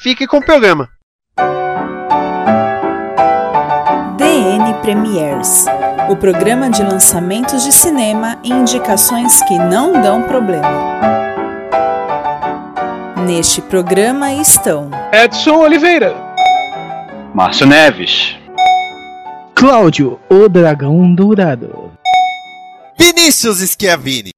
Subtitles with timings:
[0.00, 0.88] fique com o programa.
[4.16, 5.66] DN Premiers
[6.10, 10.68] o programa de lançamentos de cinema e indicações que não dão problema.
[13.24, 16.16] Neste programa estão Edson Oliveira,
[17.32, 18.36] Márcio Neves,
[19.54, 21.92] Cláudio, o Dragão Dourado,
[22.98, 24.32] Vinícius Schiavini.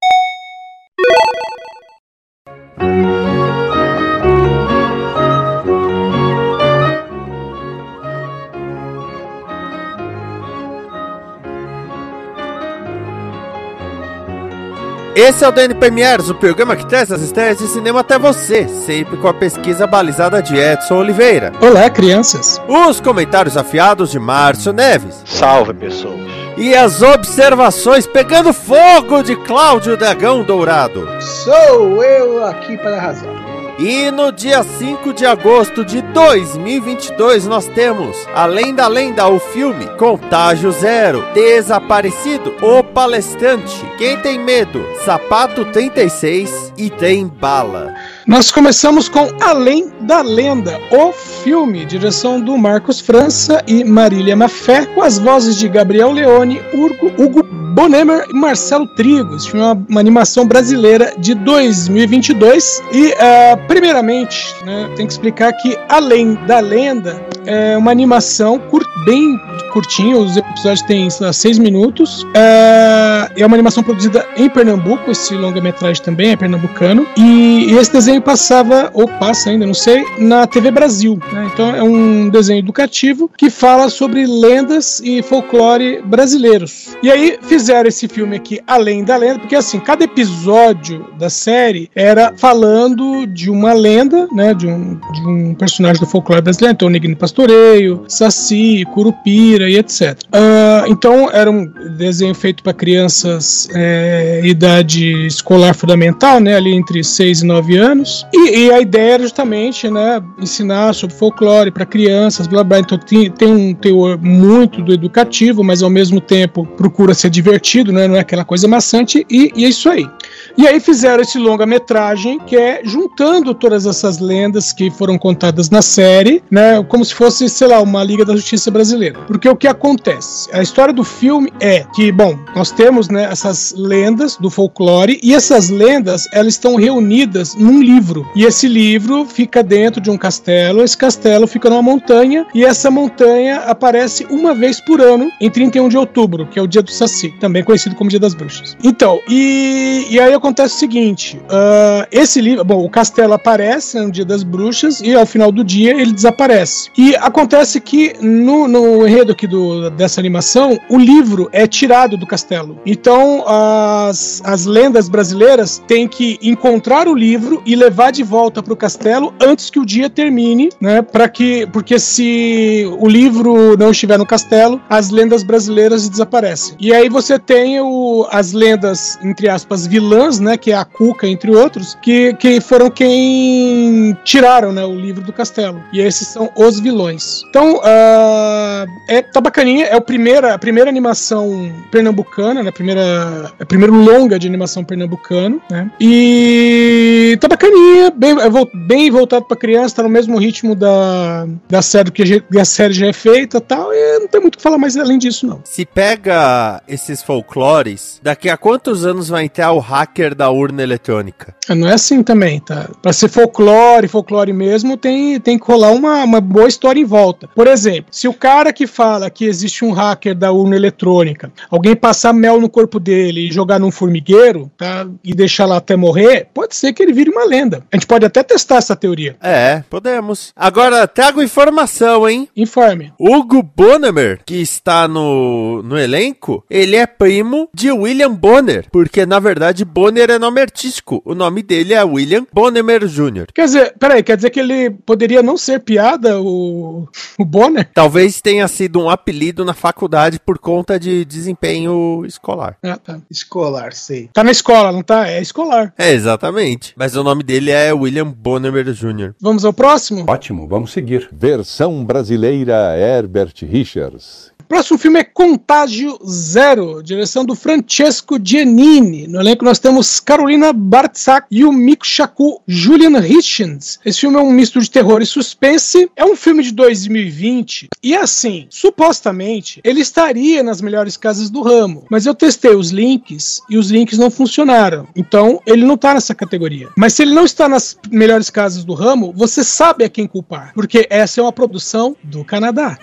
[15.24, 18.66] Esse é o DN Premiers, o programa que traz as estreias de cinema até você,
[18.66, 21.52] sempre com a pesquisa balizada de Edson Oliveira.
[21.60, 22.60] Olá, crianças.
[22.66, 25.22] Os comentários afiados de Márcio Neves.
[25.24, 26.18] Salve, pessoas.
[26.56, 31.08] E as observações pegando fogo de Cláudio Dragão Dourado.
[31.20, 33.41] Sou eu aqui para arrasar.
[33.84, 39.84] E no dia 5 de agosto de 2022 nós temos, além da lenda, o filme
[39.96, 47.92] Contágio Zero, Desaparecido, O Palestrante, Quem Tem Medo, Sapato 36 e Tem Bala.
[48.26, 54.86] Nós começamos com Além da Lenda, o filme, direção do Marcos França e Marília Maffé,
[54.86, 59.46] com as vozes de Gabriel Leone, Hugo, Hugo Bonemer e Marcelo Trigos.
[59.46, 62.82] Filme é uma, uma animação brasileira de 2022.
[62.92, 68.56] E, uh, primeiramente, né, tem que explicar que Além da Lenda é uma animação
[69.04, 69.36] bem
[69.72, 72.26] curtinha, os episódios têm seis minutos.
[72.34, 77.06] É, é uma animação produzida em Pernambuco, esse longa-metragem também é pernambucano.
[77.16, 81.18] E, esse desenho passava, ou passa ainda, não sei, na TV Brasil.
[81.32, 81.50] Né?
[81.52, 86.96] Então é um desenho educativo que fala sobre lendas e folclore brasileiros.
[87.02, 91.90] E aí fizeram esse filme aqui, Além da Lenda, porque assim, cada episódio da série
[91.94, 96.90] era falando de uma lenda, né, de um, de um personagem do folclore brasileiro, então
[96.90, 100.18] Neguinho Pastoreio, Saci, Curupira e etc.
[100.28, 107.02] Uh, então era um desenho feito para crianças é, idade escolar fundamental, né, ali entre
[107.02, 111.86] 6 e 9 anos, e, e a ideia era justamente, né, ensinar sobre folclore para
[111.86, 116.66] crianças, blá blá, então tem, tem um teor muito do educativo, mas ao mesmo tempo
[116.66, 120.08] procura ser divertido, né, não é aquela coisa maçante, e, e é isso aí.
[120.56, 125.82] E aí fizeram esse longa-metragem que é juntando todas essas lendas que foram contadas na
[125.82, 129.18] série, né, como se fosse, sei lá, uma Liga da Justiça brasileira.
[129.26, 130.48] Porque o que acontece?
[130.52, 135.34] A história do filme é que, bom, nós temos, né, essas lendas do folclore e
[135.34, 138.26] essas lendas, elas estão reunidas num livro.
[138.34, 142.90] E esse livro fica dentro de um castelo, esse castelo fica numa montanha e essa
[142.90, 146.90] montanha aparece uma vez por ano em 31 de outubro, que é o dia do
[146.90, 148.76] Saci, também conhecido como Dia das Bruxas.
[148.82, 154.10] Então, e, e aí acontece o seguinte: uh, esse livro, bom, o castelo aparece no
[154.10, 156.90] Dia das Bruxas e ao final do dia ele desaparece.
[156.96, 162.26] E acontece que no, no enredo aqui do, dessa animação, o livro é tirado do
[162.26, 162.78] castelo.
[162.84, 168.72] Então as, as lendas brasileiras têm que encontrar o livro e levar de volta para
[168.72, 171.02] o castelo antes que o dia termine, né?
[171.02, 176.76] Para que, porque se o livro não estiver no castelo, as lendas brasileiras desaparecem.
[176.78, 181.26] E aí você tem o, as lendas entre aspas vilãs né, que é a Cuca,
[181.26, 185.82] entre outros, que, que foram quem tiraram né, o livro do castelo.
[185.92, 187.42] E esses são os vilões.
[187.48, 193.52] Então, uh, é, tá bacaninha, é a primeira, a primeira animação pernambucana, né, a primeira,
[193.58, 199.56] a primeiro longa de animação pernambucano, né, e tá bacaninha, bem, é bem voltado pra
[199.56, 203.92] criança, tá no mesmo ritmo da, da série que a série já é feita tal,
[203.92, 205.60] e não tem muito o que falar mais além disso, não.
[205.64, 210.82] Se pega esses folclores, daqui a quantos anos vai entrar o hacker hacker da urna
[210.82, 211.54] eletrônica.
[211.68, 212.90] Não é assim também, tá?
[213.00, 217.48] Pra ser folclore, folclore mesmo, tem, tem que rolar uma, uma boa história em volta.
[217.54, 221.96] Por exemplo, se o cara que fala que existe um hacker da urna eletrônica, alguém
[221.96, 225.06] passar mel no corpo dele e jogar num formigueiro, tá?
[225.24, 227.84] E deixar lá até morrer, pode ser que ele vire uma lenda.
[227.90, 229.36] A gente pode até testar essa teoria.
[229.40, 230.52] É, podemos.
[230.54, 232.48] Agora, trago informação, hein?
[232.56, 233.12] Informe.
[233.18, 239.38] Hugo Bonnemer, que está no, no elenco, ele é primo de William Bonner, porque na
[239.38, 241.20] verdade Bonner é nome artístico.
[241.22, 243.46] O nome dele é William Bonnemer Jr.
[243.54, 247.06] Quer dizer, peraí, quer dizer que ele poderia não ser piada, o,
[247.38, 247.90] o Bonner?
[247.92, 252.78] Talvez tenha sido um apelido na faculdade por conta de desempenho escolar.
[252.82, 253.20] Ah, tá.
[253.30, 254.30] Escolar, sei.
[254.32, 255.28] Tá na escola, não tá?
[255.28, 255.92] É escolar.
[255.98, 256.94] É, exatamente.
[256.96, 259.34] Mas o nome dele é William Bonnemer Jr.
[259.38, 260.24] Vamos ao próximo?
[260.26, 261.28] Ótimo, vamos seguir.
[261.30, 264.51] Versão brasileira Herbert Richards.
[264.72, 269.26] Próximo filme é Contágio Zero, direção do Francesco Giannini.
[269.26, 274.00] No elenco nós temos Carolina Bartzak, Yumiko Shaku, Julian Hitchens.
[274.02, 276.10] Esse filme é um misto de terror e suspense.
[276.16, 282.06] É um filme de 2020 e assim, supostamente, ele estaria nas melhores casas do ramo.
[282.10, 285.06] Mas eu testei os links e os links não funcionaram.
[285.14, 286.88] Então, ele não tá nessa categoria.
[286.96, 290.72] Mas se ele não está nas melhores casas do ramo, você sabe a quem culpar,
[290.74, 292.96] porque essa é uma produção do Canadá.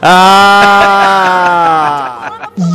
[0.00, 1.67] 啊。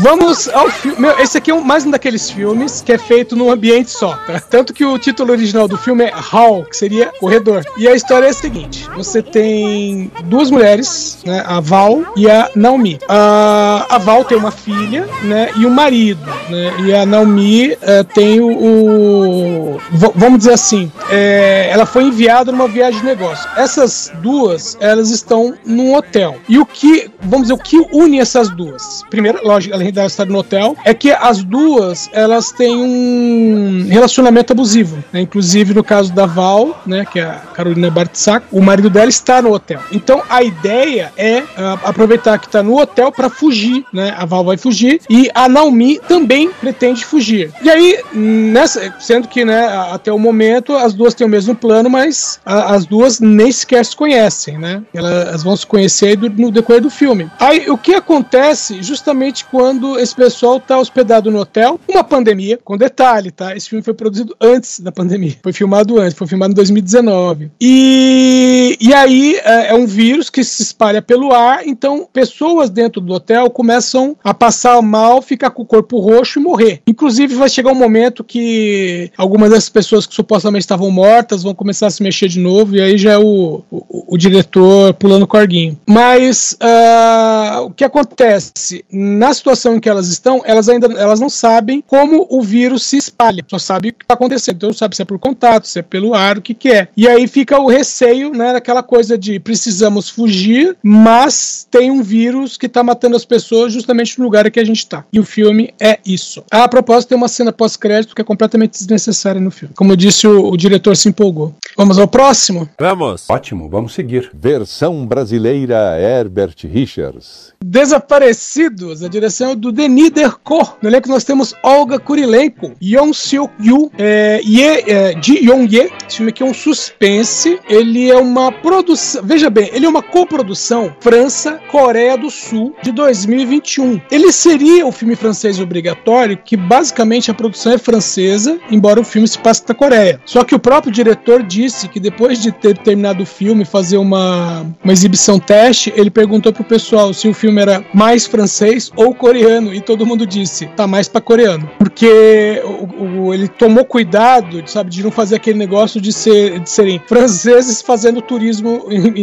[0.01, 0.99] Vamos ao filme.
[1.01, 4.39] Meu, esse aqui é mais um daqueles filmes que é feito num ambiente só, tá?
[4.39, 7.63] Tanto que o título original do filme é Hall, que seria corredor.
[7.77, 11.43] E a história é a seguinte: você tem duas mulheres, né?
[11.45, 12.97] A Val e a Naomi.
[13.09, 15.49] A, a Val tem uma filha, né?
[15.57, 16.73] E um marido, né?
[16.85, 18.47] E a Naomi eh, tem o.
[18.57, 19.81] o-
[20.15, 23.49] vamos dizer assim, eh, ela foi enviada numa viagem de negócio.
[23.57, 26.37] Essas duas, elas estão num hotel.
[26.47, 29.03] E o que, vamos dizer, o que une essas duas?
[29.09, 34.53] Primeiro, lógico, além delas estar no hotel, é que as duas, elas têm um relacionamento
[34.53, 35.03] abusivo.
[35.11, 35.21] né?
[35.21, 39.41] Inclusive, no caso da Val, né, que é a Carolina Bartzak, o marido dela está
[39.41, 39.79] no hotel.
[39.91, 44.13] Então, a ideia é ah, aproveitar que está no hotel para fugir, né?
[44.17, 47.51] A Val vai fugir e a Naomi também pretende fugir.
[47.61, 51.89] E aí, nessa, sendo que, né, até o momento as duas têm o mesmo plano,
[51.89, 54.81] mas a- as duas nem sequer se conhecem, né?
[54.93, 57.29] Elas vão se conhecer no decorrer do filme.
[57.39, 59.62] Aí, o que acontece justamente quando
[59.99, 61.79] esse pessoal tá hospedado no hotel?
[61.87, 63.55] Uma pandemia, com detalhe, tá?
[63.55, 65.35] Esse filme foi produzido antes da pandemia.
[65.41, 67.51] Foi filmado antes, foi filmado em 2019.
[67.59, 73.01] E, e aí é, é um vírus que se espalha pelo ar, então pessoas dentro
[73.01, 76.81] do hotel começam a passar mal, ficar com o corpo roxo e morrer.
[76.87, 81.87] Inclusive vai chegar um momento que algumas dessas pessoas que supostamente estavam mortas vão começar
[81.87, 85.77] a se mexer de novo, e aí já é o, o, o diretor pulando corguinho.
[85.87, 88.83] Mas ah, o que acontece?
[88.91, 92.97] Na situação em que elas estão, elas ainda elas não sabem como o vírus se
[92.97, 94.55] espalha, só sabe o que está acontecendo.
[94.55, 96.87] Então não sabe se é por contato, se é pelo ar, o que, que é.
[96.95, 102.57] E aí fica o receio, né, daquela coisa de precisamos fugir, mas tem um vírus
[102.57, 105.05] que está matando as pessoas justamente no lugar que a gente está.
[105.11, 106.43] E o filme é isso.
[106.51, 109.73] A propósito, tem uma cena pós-crédito que é completamente desnecessária no filme.
[109.75, 111.53] Como disse, o, o diretor se empolgou.
[111.75, 112.69] Vamos ao próximo?
[112.79, 113.25] Vamos.
[113.29, 114.29] Ótimo, vamos seguir.
[114.33, 117.53] Versão brasileira Herbert Richards.
[117.63, 120.77] Desaparecidos, a direção é do Denis Derko.
[120.81, 125.91] No elenco nós temos Olga Kurilenko, Yeon Seok Yu, é, Ye, é, Ji Yong Ye.
[126.07, 127.59] Esse filme aqui é um suspense.
[127.67, 129.21] Ele é uma produção.
[129.23, 134.01] Veja bem, ele é uma coprodução França-Coreia do Sul de 2021.
[134.11, 139.27] Ele seria o filme francês obrigatório, que basicamente a produção é francesa, embora o filme
[139.27, 140.19] se passe na Coreia.
[140.25, 144.65] Só que o próprio diretor disse que depois de ter terminado o filme, fazer uma,
[144.83, 149.73] uma exibição teste, ele perguntou pro pessoal se o filme era mais francês ou coreano,
[149.73, 151.69] e todo mundo disse, tá mais pra coreano.
[151.79, 156.69] Porque o- o- ele tomou cuidado, sabe, de não fazer aquele negócio de, ser, de
[156.69, 159.13] serem franceses fazendo turismo em-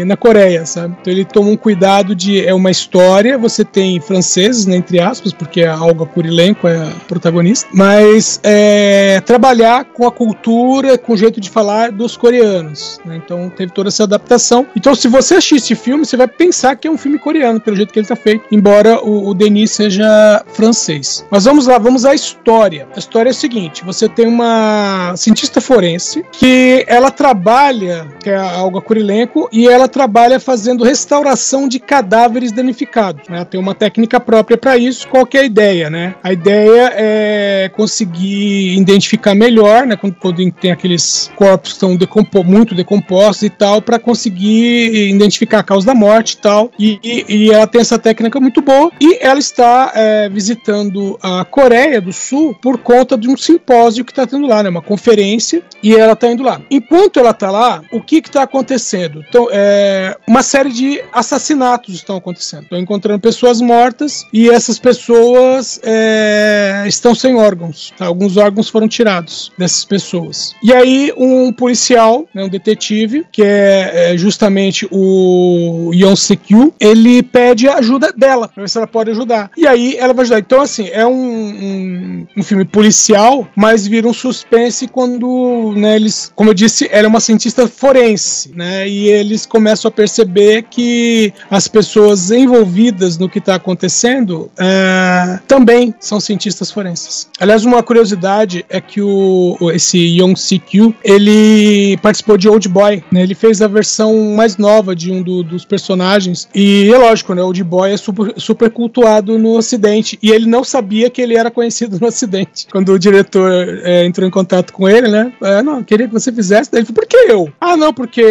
[0.00, 0.96] em- na Coreia, sabe?
[0.98, 5.32] Então ele tomou um cuidado de, é uma história, você tem franceses, né, entre aspas,
[5.34, 11.16] porque a Olga Kurilenko é a protagonista, mas é, trabalhar com a cultura, com o
[11.18, 13.20] jeito de falar dos coreanos, né?
[13.22, 14.66] Então teve toda essa adaptação.
[14.74, 17.76] Então se você assistir esse filme, você vai pensar que é um filme coreano, pelo
[17.76, 21.24] jeito que ele tá feito, embora o, o Denis seja francês.
[21.30, 22.86] Mas vamos lá, vamos à história.
[22.94, 28.36] A história é a seguinte: você tem uma cientista forense que ela trabalha, que é
[28.36, 33.28] a Kurilenko, e ela trabalha fazendo restauração de cadáveres danificados.
[33.28, 33.36] né?
[33.36, 35.06] Ela tem uma técnica própria para isso.
[35.08, 36.14] Qual que é a ideia, né?
[36.22, 39.96] A ideia é conseguir identificar melhor, né?
[39.96, 45.60] Quando, quando tem aqueles corpos que estão decompo muito decompostos e tal, para conseguir identificar
[45.60, 46.70] a causa da morte e tal.
[46.78, 48.90] E, e- e ela tem essa técnica muito boa.
[49.00, 54.12] E ela está é, visitando a Coreia do Sul por conta de um simpósio que
[54.12, 54.68] está tendo lá, né?
[54.68, 56.60] Uma conferência, e ela está indo lá.
[56.70, 59.24] Enquanto ela está lá, o que está acontecendo?
[59.26, 62.64] Então, é, uma série de assassinatos estão acontecendo.
[62.64, 67.94] Estão encontrando pessoas mortas e essas pessoas é, estão sem órgãos.
[67.96, 68.04] tá?
[68.04, 70.54] Alguns órgãos foram tirados dessas pessoas.
[70.62, 77.22] E aí, um policial, né, um detetive, que é, é justamente o Yeon Sekyu, ele
[77.22, 79.50] pede a ajuda dela, pra ver se ela pode ajudar.
[79.56, 80.38] E aí ela vai ajudar.
[80.40, 86.32] Então, assim, é um, um, um filme policial, mas vira um suspense quando, né, eles,
[86.34, 88.88] como eu disse, ela é uma cientista forense, né?
[88.88, 95.94] E eles começam a perceber que as pessoas envolvidas no que está acontecendo é, também
[96.00, 97.28] são cientistas forenses.
[97.40, 103.22] Aliás, uma curiosidade é que o, esse Young Si-kyu, ele participou de Old Boy, né?
[103.22, 106.48] Ele fez a versão mais nova de um do- dos personagens.
[106.54, 107.42] E é lógico, né?
[107.42, 108.70] Old Boy é super, super
[109.04, 110.18] cultuado no Ocidente.
[110.22, 112.66] E ele não sabia que ele era conhecido no Ocidente.
[112.72, 113.50] Quando o diretor
[113.84, 115.32] é, entrou em contato com ele, né?
[115.42, 116.70] É, não, eu queria que você fizesse.
[116.72, 117.52] Daí Ele falou, por que eu?
[117.60, 118.22] Ah, não, porque.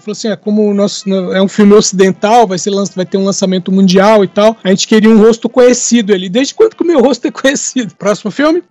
[0.00, 3.24] Falou assim: é, como o nosso é um filme ocidental, vai, ser, vai ter um
[3.24, 4.56] lançamento mundial e tal.
[4.62, 6.12] A gente queria um rosto conhecido.
[6.12, 7.94] Ele, desde quando que o meu rosto é conhecido?
[7.96, 8.62] Próximo filme?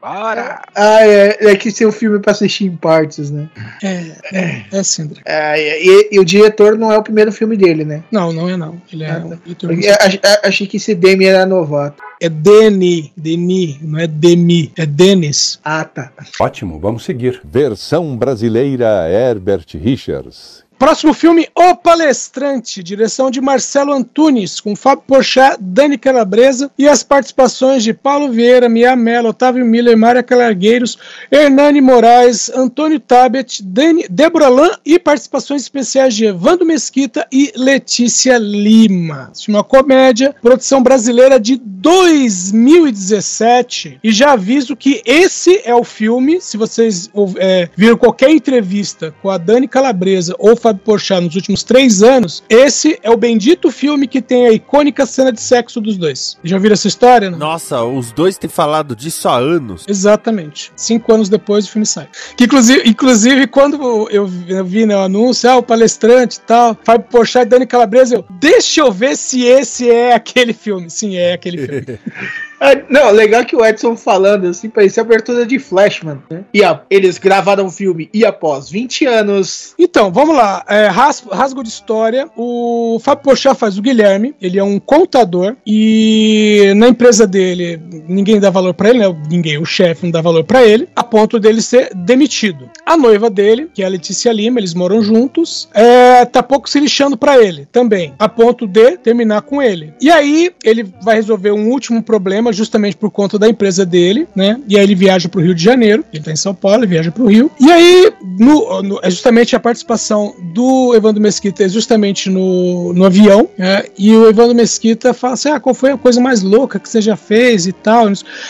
[0.00, 0.62] Bora!
[0.74, 3.48] Ah, é, é que tem um filme pra assistir em partes, né?
[3.82, 5.20] É, é, é Sindra.
[5.24, 8.02] É, e, e o diretor não é o primeiro filme dele, né?
[8.10, 8.80] Não, não é não.
[8.92, 9.38] Ele é Ah, um tá.
[9.44, 9.70] diretor
[10.02, 10.08] a-
[10.44, 12.02] achei que esse Demi era novato.
[12.20, 15.60] É Deni, Deni, não é Demi, é Denis.
[15.64, 16.10] Ah, tá.
[16.40, 17.40] Ótimo, vamos seguir.
[17.44, 20.64] Versão brasileira Herbert Richards.
[20.78, 27.02] Próximo filme, O Palestrante, direção de Marcelo Antunes, com Fábio Porchat, Dani Calabresa e as
[27.02, 30.98] participações de Paulo Vieira, Mia Mello, Otávio Miller, Mária Calargueiros,
[31.30, 38.36] Hernani Moraes, Antônio Tabet, Dani, Débora Lan e participações especiais de Evandro Mesquita e Letícia
[38.38, 39.32] Lima.
[39.48, 44.00] Uma comédia, produção brasileira de 2017.
[44.02, 49.30] E já aviso que esse é o filme, se vocês é, viram qualquer entrevista com
[49.30, 54.08] a Dani Calabresa ou Fábio Porchat nos últimos três anos, esse é o bendito filme
[54.08, 56.38] que tem a icônica cena de sexo dos dois.
[56.42, 57.30] Já ouviram essa história?
[57.30, 57.38] Não?
[57.38, 59.84] Nossa, os dois têm falado disso há anos.
[59.86, 60.72] Exatamente.
[60.74, 62.08] Cinco anos depois o filme sai.
[62.36, 66.76] Que inclusive, inclusive quando eu vi, vi né, o anúncio, ah, o palestrante e tal,
[66.82, 70.88] Fábio Porchat e Dani Calabresa, eu, deixa eu ver se esse é aquele filme.
[70.88, 71.98] Sim, é aquele filme.
[72.60, 76.44] Ah, não, legal que o Edson falando assim, parecia abertura de Flashman, né?
[76.52, 79.74] E a- eles gravaram o filme e após 20 anos.
[79.78, 80.64] Então, vamos lá.
[80.68, 82.28] É, ras- rasgo de história.
[82.36, 84.34] O Fábio Porchat faz o Guilherme.
[84.40, 85.54] Ele é um contador.
[85.66, 89.16] E na empresa dele, ninguém dá valor pra ele, né?
[89.30, 92.68] Ninguém, o chefe não dá valor pra ele, a ponto dele ser demitido.
[92.84, 96.80] A noiva dele, que é a Letícia Lima, eles moram juntos, é, tá pouco se
[96.80, 99.92] lixando pra ele também, a ponto de terminar com ele.
[100.00, 104.58] E aí, ele vai resolver um último problema, justamente por conta da empresa dele, né?
[104.68, 106.04] E aí ele viaja pro Rio de Janeiro.
[106.12, 107.50] Ele tá em São Paulo, ele viaja pro Rio.
[107.60, 113.04] E aí, no, no- é justamente a participação do Evandro Mesquita é justamente no, no
[113.04, 113.48] avião.
[113.56, 113.84] né?
[113.98, 117.00] E o Evandro Mesquita fala assim: ah, qual foi a coisa mais louca que você
[117.00, 118.08] já fez e tal.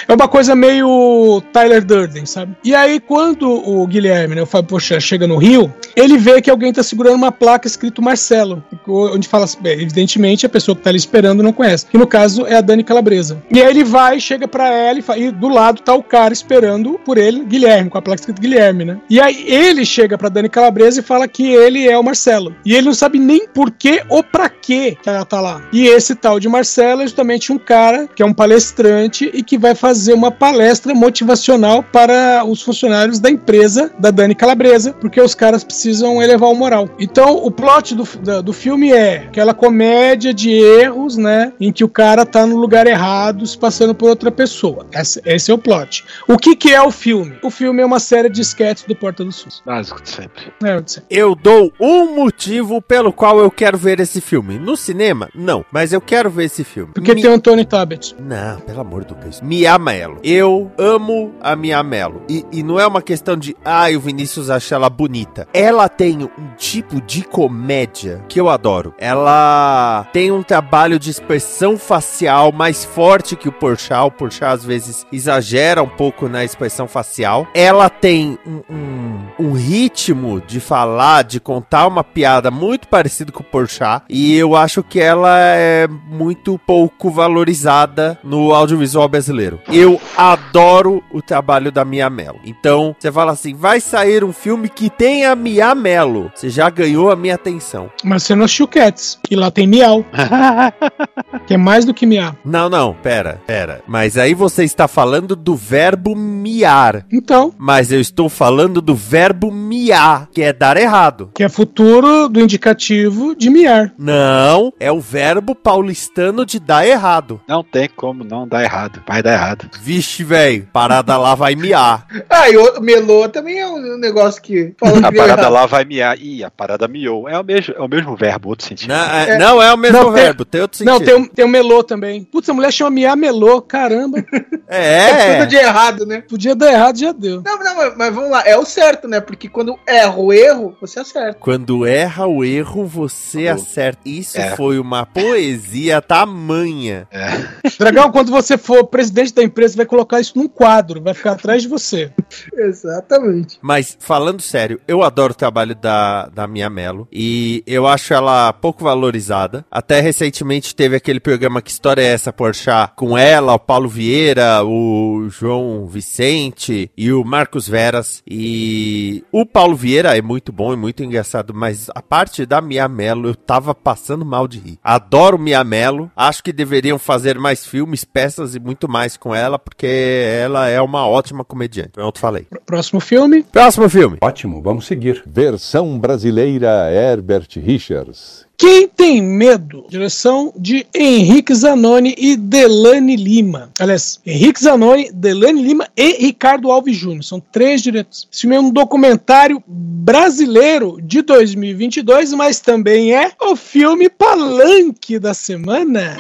[0.09, 2.55] É uma coisa meio Tyler Durden, sabe?
[2.65, 6.51] E aí, quando o Guilherme, né, o Fábio Pochá, chega no Rio, ele vê que
[6.51, 10.99] alguém tá segurando uma placa escrito Marcelo, onde fala evidentemente a pessoa que tá ali
[10.99, 13.43] esperando não conhece, que no caso é a Dani Calabresa.
[13.53, 16.33] E aí ele vai, chega pra ela e, fa- e do lado tá o cara
[16.33, 18.99] esperando por ele, Guilherme, com a placa escrito Guilherme, né?
[19.11, 22.55] E aí ele chega pra Dani Calabresa e fala que ele é o Marcelo.
[22.65, 25.63] E ele não sabe nem por que ou pra que que ela tá lá.
[25.73, 29.57] E esse tal de Marcelo é justamente um cara que é um palestrante e que
[29.57, 35.35] vai fazer uma palestra motivacional para os funcionários da empresa da Dani Calabresa, porque os
[35.35, 36.89] caras precisam elevar o moral.
[36.99, 41.53] Então, o plot do, da- do filme é aquela comédia de erros, né?
[41.61, 44.87] Em que o cara tá no lugar errado, se passando por outra pessoa.
[44.93, 46.05] Esse, esse é o plot.
[46.29, 47.37] O que, que é o filme?
[47.43, 49.63] O filme é uma série de sketches do Porta do SUS.
[49.65, 50.53] Básico de sempre.
[50.65, 51.03] É, eu disse.
[51.11, 54.59] Eu dou um motivo pelo qual eu quero ver esse filme.
[54.59, 55.65] No cinema, não.
[55.73, 56.93] Mas eu quero ver esse filme.
[56.95, 58.15] Porque Mi- tem o Antônio Tabet.
[58.19, 59.41] Não, pelo amor de Deus.
[59.41, 60.19] Mia Mello.
[60.23, 62.23] Eu amo a Mia Mello.
[62.29, 65.47] E, e não é uma questão de, ai, o Vinícius acha ela bonita.
[65.53, 68.95] Ela tem um tipo de comédia que eu adoro.
[68.99, 74.07] Ela tem um trabalho de expressão facial mais forte que o Porchat.
[74.07, 77.47] O Porchat às vezes exagera um pouco na expressão facial.
[77.53, 83.43] Ela tem um, um, um ritmo de falar, de contar uma piada muito parecido com
[83.43, 84.05] o Porchat.
[84.09, 89.61] E eu acho que ela é muito pouco valorizada no audiovisual brasileiro.
[89.71, 92.41] Eu adoro o trabalho da Mia Mello.
[92.45, 96.33] Então, você fala assim, vai sair um filme que tem a Mia Mello.
[96.35, 97.91] Você já ganhou a minha atenção.
[98.03, 99.19] Mas você não assistiu Cats.
[99.31, 100.05] E lá tem miau.
[101.47, 102.35] que é mais do que miau.
[102.45, 103.58] Não, não, pera, pera.
[103.87, 107.05] Mas aí você está falando do verbo miar.
[107.13, 111.31] Então, Mas eu estou falando do verbo miar, que é dar errado.
[111.35, 113.93] que é futuro do indicativo de miar.
[113.99, 117.41] Não, é o verbo paulistano de dar errado.
[117.49, 119.03] Não tem como não dar errado.
[119.07, 119.69] Vai dar errado.
[119.81, 122.07] Vixe, velho, parada lá vai miar.
[122.31, 124.75] Ah, e o melô também é um negócio que.
[124.83, 125.53] A parada errado.
[125.53, 126.17] lá vai miar.
[126.19, 127.29] Ih, a parada miou.
[127.29, 128.91] É o mesmo, é o mesmo verbo, outro sentido.
[128.91, 130.93] Não é, não é o mesmo Não, tem- verbo, tem outro sentido.
[130.93, 132.23] Não, tem, um- tem o melô também.
[132.25, 133.48] Putz, a mulher chama miar melô.
[133.67, 134.19] Caramba.
[134.71, 136.23] É tudo É, de errado, né?
[136.29, 137.43] Podia dar errado, já deu.
[137.43, 139.19] Não, não, mas, mas vamos lá, é o certo, né?
[139.19, 141.39] Porque quando erra o erro, você acerta.
[141.41, 143.99] quando erra o erro, você acerta.
[144.05, 144.55] Isso É.
[144.57, 147.09] foi uma poesia tamanha.
[147.79, 151.63] Dragão, quando você for presidente da empresa, vai colocar isso num quadro, vai ficar atrás
[151.63, 152.13] de você.
[152.53, 153.59] Exatamente.
[153.63, 158.53] Mas, falando sério, eu adoro o trabalho da, da Mia Mello e eu acho ela
[158.53, 159.65] pouco valorizada.
[159.71, 164.65] Até recentemente teve aquele programa Que História é Essa, Porchat, com ela, o Paulo Vieira,
[164.65, 168.23] o João Vicente e o Marcos Veras.
[168.27, 172.89] E o Paulo Vieira é muito bom e muito engraçado, mas a parte da Mia
[172.89, 174.79] Mello eu tava passando mal de rir.
[174.83, 179.59] Adoro Mia Mello, acho que deveriam fazer mais filmes, peças e muito mais com ela,
[179.59, 181.91] porque ela é uma ótima comediante.
[181.91, 182.47] Pronto, falei.
[182.67, 183.43] Próximo filme.
[183.43, 184.19] Próximo filme.
[184.21, 185.23] Ótimo, vamos seguir.
[185.27, 188.48] Versão brasileira Herbert Richards.
[188.59, 189.87] Quem tem medo?
[189.89, 193.71] Direção de Henrique Zanoni e Delane Lima.
[193.79, 197.23] Aliás, Henrique Zanoni, Delane Lima e Ricardo Alves Júnior.
[197.23, 198.27] São três diretores.
[198.33, 205.33] Esse filme é um documentário brasileiro de 2022, mas também é o filme palanque da
[205.33, 206.17] semana.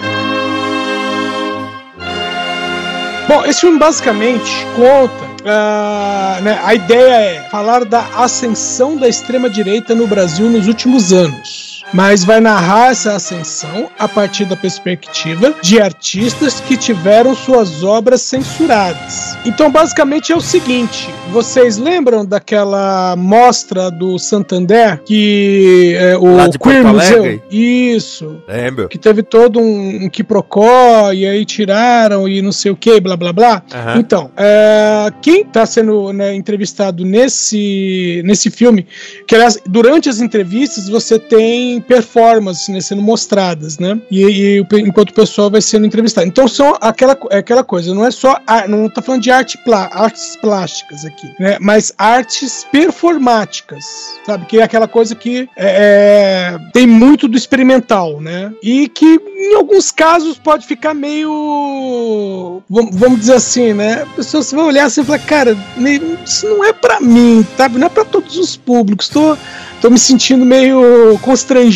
[3.26, 5.28] Bom, esse filme basicamente conta.
[5.44, 11.67] ah, né, a ideia é falar da ascensão da extrema-direita no Brasil nos últimos anos.
[11.92, 18.22] Mas vai narrar essa ascensão a partir da perspectiva de artistas que tiveram suas obras
[18.22, 19.36] censuradas.
[19.46, 26.48] Então, basicamente é o seguinte: vocês lembram daquela mostra do Santander que é, o Lá
[26.48, 27.18] de Queer Porto Museu?
[27.18, 27.42] Alegre?
[27.50, 28.88] Isso Lembro.
[28.88, 33.16] que teve todo um, um quiprocó e aí tiraram e não sei o que, blá
[33.16, 33.62] blá blá.
[33.72, 33.98] Aham.
[33.98, 38.86] Então, é, quem está sendo né, entrevistado nesse, nesse filme,
[39.26, 43.98] que aliás, durante as entrevistas você tem performances né, sendo mostradas, né?
[44.10, 44.22] E,
[44.60, 46.26] e enquanto o pessoal vai sendo entrevistado.
[46.26, 48.36] Então são aquela, é aquela coisa, não é só,
[48.68, 51.56] não tá falando de arte plá- artes plásticas aqui, né?
[51.60, 53.84] Mas artes performáticas,
[54.26, 54.46] sabe?
[54.46, 58.52] Que é aquela coisa que é, é, tem muito do experimental, né?
[58.62, 64.02] E que em alguns casos pode ficar meio, vam- vamos dizer assim, né?
[64.02, 65.56] A pessoa você vai olhar assim e falar, cara,
[66.24, 67.78] isso não é pra mim, sabe?
[67.78, 69.08] Não é pra todos os públicos.
[69.08, 69.36] Tô
[69.80, 71.67] tô me sentindo meio constrangido,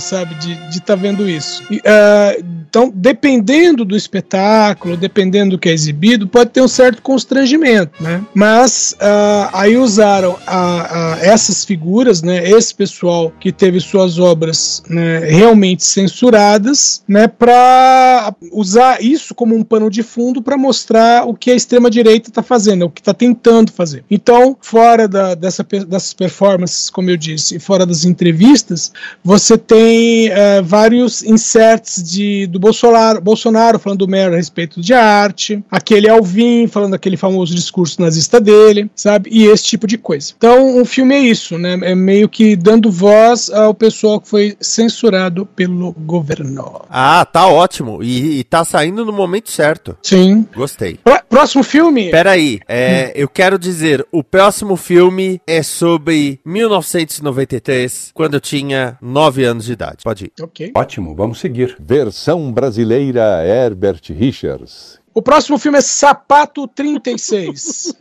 [0.00, 1.62] sabe, de estar de tá vendo isso.
[1.70, 2.36] E, ah,
[2.68, 8.20] então, dependendo do espetáculo, dependendo do que é exibido, pode ter um certo constrangimento, né?
[8.34, 12.48] Mas ah, aí usaram a- a essas figuras, né?
[12.50, 17.28] Esse pessoal que teve suas obras né, realmente censuradas, né?
[17.28, 22.28] Para usar isso como um pano de fundo para mostrar o que a extrema direita
[22.28, 24.04] está fazendo, o que está tentando fazer.
[24.10, 28.90] Então, fora da- dessa, dessas performances, como eu disse, e fora das entrevistas,
[29.22, 34.92] você tem eh, vários inserts de, do Bolsonaro, Bolsonaro falando do Mero a respeito de
[34.94, 39.30] arte, aquele Alvin falando aquele famoso discurso nazista dele, sabe?
[39.32, 40.32] E esse tipo de coisa.
[40.36, 41.78] Então, o filme é isso, né?
[41.82, 46.82] É meio que dando voz ao pessoal que foi censurado pelo governo.
[46.90, 48.02] Ah, tá ótimo.
[48.02, 49.96] E, e tá saindo no momento certo.
[50.02, 50.46] Sim.
[50.54, 50.98] Gostei.
[51.02, 52.10] Pró- Próximo filme?
[52.12, 59.23] Peraí, é, eu quero dizer, o próximo filme é sobre 1993, quando eu tinha 9
[59.44, 59.98] anos de idade.
[60.02, 60.32] Pode ir.
[60.40, 60.72] Ok.
[60.74, 61.76] Ótimo, vamos seguir.
[61.80, 64.98] Versão brasileira Herbert Richards.
[65.14, 67.94] O próximo filme é Sapato 36.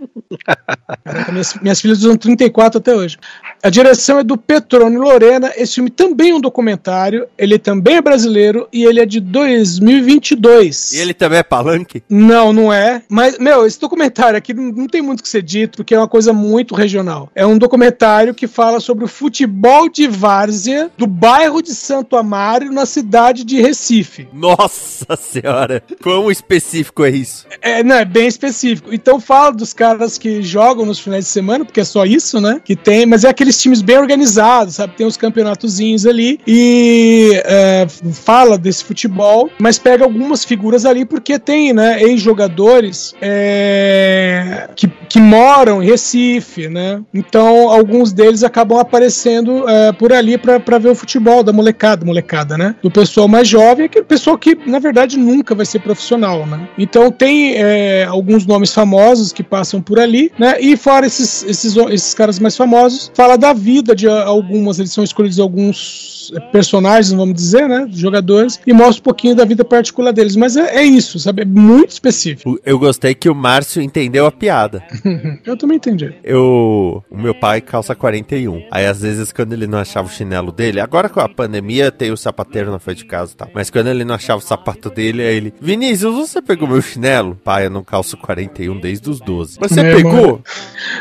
[1.06, 3.18] Caraca, minhas, minhas filhas usam 34 até hoje.
[3.64, 5.54] A direção é do Petrônio Lorena.
[5.56, 7.26] Esse filme também é um documentário.
[7.38, 10.92] Ele também é brasileiro e ele é de 2022.
[10.92, 12.04] E ele também é palanque?
[12.10, 13.04] Não, não é.
[13.08, 15.98] Mas, meu, esse documentário aqui não, não tem muito o que ser dito, porque é
[15.98, 17.32] uma coisa muito regional.
[17.34, 22.70] É um documentário que fala sobre o futebol de várzea do bairro de Santo Amaro,
[22.70, 24.28] na cidade de Recife.
[24.34, 25.82] Nossa senhora!
[26.02, 27.46] Quão específico é isso?
[27.62, 28.94] É, não, é bem específico.
[28.94, 32.62] Então fala dos caras que jogam nos finais de semana, porque é só isso, né?
[32.62, 34.96] Que tem, mas é aqueles times bem organizados, sabe?
[34.96, 41.38] Tem uns campeonatozinhos ali e é, fala desse futebol, mas pega algumas figuras ali porque
[41.38, 47.02] tem, né, ex-jogadores é, que, que moram em Recife, né?
[47.14, 52.58] Então alguns deles acabam aparecendo é, por ali pra ver o futebol da molecada, molecada,
[52.58, 52.76] né?
[52.82, 56.68] Do pessoal mais jovem, aquele pessoal que na verdade nunca vai ser profissional, né?
[56.78, 60.56] Então tem é, alguns nomes famosos que passam por ali, né?
[60.60, 65.04] E fora esses, esses, esses caras mais famosos, fala da vida de algumas, eles são
[65.04, 67.86] escolhidos alguns personagens, vamos dizer, né?
[67.92, 70.36] Jogadores, e mostra um pouquinho da vida particular deles.
[70.38, 71.42] Mas é, é isso, sabe?
[71.42, 72.58] É muito específico.
[72.66, 74.82] Eu gostei que o Márcio entendeu a piada.
[75.46, 76.14] Eu também entendi.
[76.24, 77.04] Eu.
[77.12, 78.64] O meu pai calça 41.
[78.72, 82.12] Aí às vezes, quando ele não achava o chinelo dele, agora com a pandemia tem
[82.12, 83.50] o sapateiro na frente de casa e tal.
[83.54, 85.54] Mas quando ele não achava o sapato dele, aí ele.
[85.60, 87.38] Vinícius, você pegou meu chinelo?
[87.44, 89.58] Pai, eu não calço 41 desde os 12.
[89.60, 90.42] Mas você Meu irmão- pegou?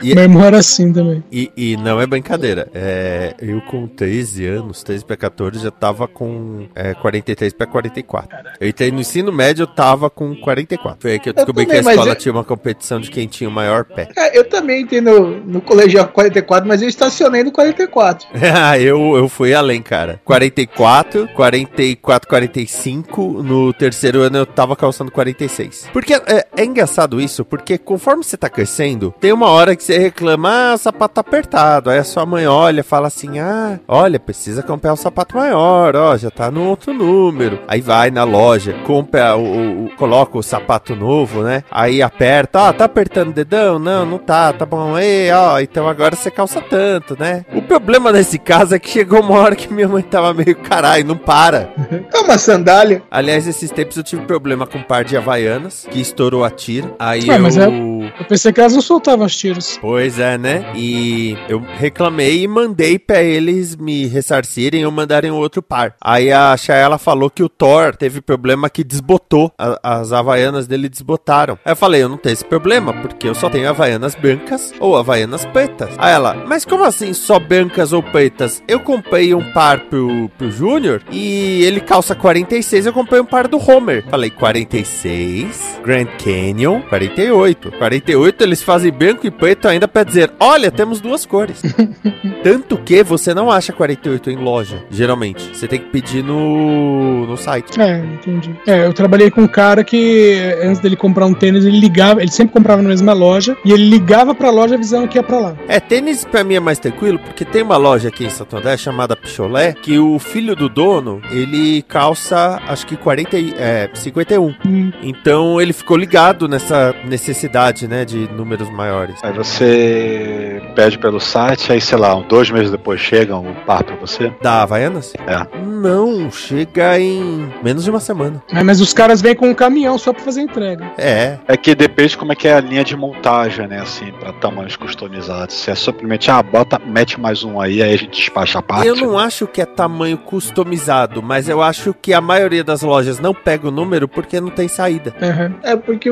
[0.03, 1.23] E- Meu irmão era assim também.
[1.31, 2.32] E, e não é brincadeira.
[2.75, 8.37] É, eu com 13 anos, 13 pra 14, já tava com é, 43 pra 44.
[8.61, 10.99] Eu entrei no ensino médio, eu tava com 44.
[11.01, 13.27] Foi aí que eu descobri também, que a escola eu- tinha uma competição de quem
[13.27, 14.09] tinha o maior pé.
[14.17, 18.29] É, eu também entrei no, no colegial 44, mas eu estacionei no 44.
[18.65, 20.21] Ah, eu, eu fui além, cara.
[20.25, 23.43] 44, 44, 45.
[23.43, 25.89] No terceiro ano eu tava calçando 46.
[25.93, 29.99] Porque é, é engraçado isso, porque conforme você tá crescendo, tem uma hora que você
[29.99, 31.91] reclama, ah, o sapato tá apertado.
[31.91, 36.17] Aí a sua mãe olha, fala assim: ah, olha, precisa comprar um sapato maior, ó,
[36.17, 37.61] já tá no outro número.
[37.69, 41.63] Aí vai na loja, compra o, o- o- coloca o sapato novo, né?
[41.71, 43.79] Aí aperta, ó, tá apertando o dedão?
[43.79, 44.99] Não, não tá, tá bom.
[44.99, 47.45] Ei, ó, então agora você calça tanto, né?
[47.55, 51.05] O problema nesse caso é que chegou uma hora que minha mãe tava meio, caralho,
[51.07, 51.73] não para.
[52.13, 53.03] É uma sandália.
[53.11, 56.95] Aliás, esses tempos eu tive problema com um par de havaianas, que estourou a tiro.
[56.99, 58.02] Aí Ah, eu...
[58.19, 59.79] Eu pensei que elas não soltavam os tiros.
[59.81, 60.73] Pois é, né?
[60.75, 65.95] E eu reclamei e mandei pra eles me ressarcirem ou mandarem outro par.
[66.01, 69.53] Aí a Shaela falou que o Thor teve problema que desbotou.
[69.59, 71.59] A- as havaianas dele desbotaram.
[71.65, 74.97] Aí eu falei, eu não tenho esse problema, porque eu só tenho havaianas brancas ou
[74.97, 75.91] havaianas pretas.
[75.99, 78.63] Aí ela, mas como assim só brancas ou pretas?
[78.69, 83.49] Eu comprei um par pro, pro Júnior e ele calça 46, eu comprei um par
[83.49, 84.05] do Homer.
[84.09, 87.73] Falei, 46, Grand Canyon, 48.
[87.73, 91.63] 48 eles fazem branco e preto ainda pra dizer, olha, temos duas cores.
[92.43, 95.57] Tanto que você não acha 48 em loja, geralmente.
[95.57, 97.81] Você tem que pedir no, no site.
[97.81, 98.55] É, entendi.
[98.67, 102.31] É, eu trabalhei com um cara que antes dele comprar um tênis, ele ligava, ele
[102.31, 105.57] sempre comprava na mesma loja e ele ligava pra loja avisando que ia pra lá.
[105.69, 108.77] É, tênis pra mim é mais tranquilo, porque tem uma loja aqui em Santo André
[108.77, 114.55] chamada Picholé, que o filho do dono, ele calça, acho que 40, e- é, 51.
[114.67, 114.93] Hum.
[115.03, 119.17] Então ele ficou ligado nessa necessidade, né, de números maiores.
[119.23, 123.85] Aí você pede pelo site, aí sei lá, um, dois meses depois chega um par
[123.85, 124.33] pra você.
[124.41, 125.13] Da Havaianas?
[125.27, 125.59] É.
[125.65, 128.43] Não, chega em menos de uma semana.
[128.53, 130.93] É, mas os caras vêm com um caminhão só pra fazer entrega.
[130.97, 131.39] É.
[131.47, 133.81] É que depende de como é que é a linha de montagem, né?
[133.81, 135.57] Assim, pra tamanhos customizados.
[135.57, 138.87] Se é simplesmente, ah, bota, mete mais um aí, aí a gente despacha a parte.
[138.87, 143.19] Eu não acho que é tamanho customizado, mas eu acho que a maioria das lojas
[143.19, 145.15] não pega o número porque não tem saída.
[145.21, 145.55] Uhum.
[145.63, 146.11] É porque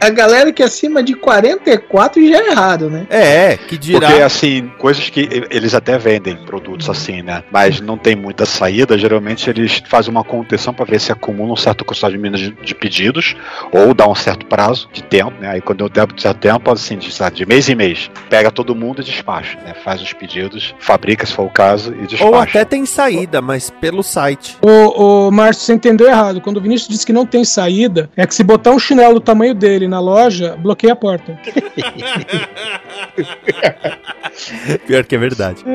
[0.00, 3.06] a galera que é acima de 44 já é errado, né?
[3.10, 4.08] É, que dirá.
[4.08, 7.42] Porque, assim, coisas que eles até vendem produtos assim, né?
[7.50, 8.98] Mas não tem muita saída.
[8.98, 12.74] Geralmente eles fazem uma contenção para ver se acumula um certo quantidade de, de, de
[12.74, 13.36] pedidos
[13.70, 15.50] ou dá um certo prazo de tempo, né?
[15.50, 18.50] Aí quando eu der um certo tempo, assim, de, sabe, de mês em mês, pega
[18.50, 19.74] todo mundo e despacha, né?
[19.84, 22.24] Faz os pedidos, fabrica se for o caso e despacha.
[22.24, 24.56] Ou até tem saída, mas pelo site.
[24.62, 26.40] Ô, ô, Márcio, você entendeu errado.
[26.40, 29.20] Quando o Vinícius disse que não tem saída, é que se botar um chinelo do
[29.20, 31.36] tamanho dele na loja, bloqueia a porta.
[34.86, 35.64] Pior que é verdade.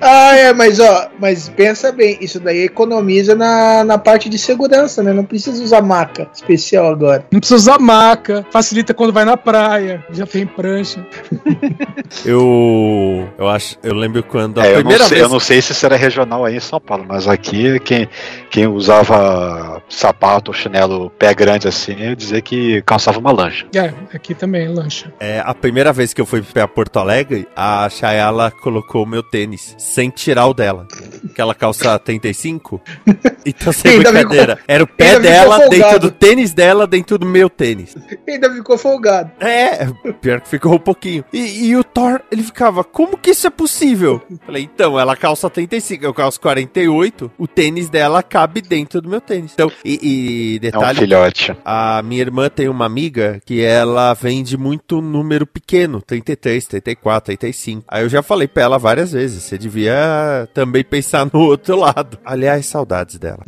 [0.00, 5.02] Ah, é, mas ó, mas pensa bem, isso daí economiza na, na parte de segurança,
[5.02, 5.12] né?
[5.12, 7.24] Não precisa usar maca especial agora.
[7.32, 11.04] Não precisa usar maca, facilita quando vai na praia, já tem prancha.
[12.24, 13.28] Eu.
[13.36, 13.76] Eu acho.
[13.82, 15.22] Eu lembro quando a É, eu, não primeira sei, vez.
[15.22, 18.08] eu não sei se isso era regional aí em São Paulo, mas aqui quem,
[18.50, 23.66] quem usava sapato ou chinelo pé grande assim, ia dizer que calçava uma lancha.
[23.74, 25.12] É, aqui também, lancha.
[25.20, 29.22] É, a primeira vez que eu fui pra Porto Alegre, a Chayala colocou o meu
[29.22, 30.88] tênis sem tirar o dela.
[31.30, 32.80] Aquela calça 35.
[33.46, 34.58] Então, sem Ainda brincadeira.
[34.68, 37.96] Era o pé ficou dela dentro do tênis dela, dentro do meu tênis.
[38.28, 39.30] Ainda ficou folgado.
[39.40, 39.86] É,
[40.20, 41.24] pior que ficou um pouquinho.
[41.32, 44.20] E, e o Thor, ele ficava, como que isso é possível?
[44.44, 49.20] Falei, então, ela calça 35, eu calço 48, o tênis dela cabe dentro do meu
[49.20, 49.52] tênis.
[49.54, 51.56] Então, e, e É um detalhe, filhote.
[51.64, 57.84] a minha irmã tem uma amiga que ela vende muito número pequeno, 33, 34, 35.
[57.88, 62.18] Aí eu já falei pra ela várias vezes, você devia também pensar no outro lado.
[62.24, 63.44] Aliás, saudades dela.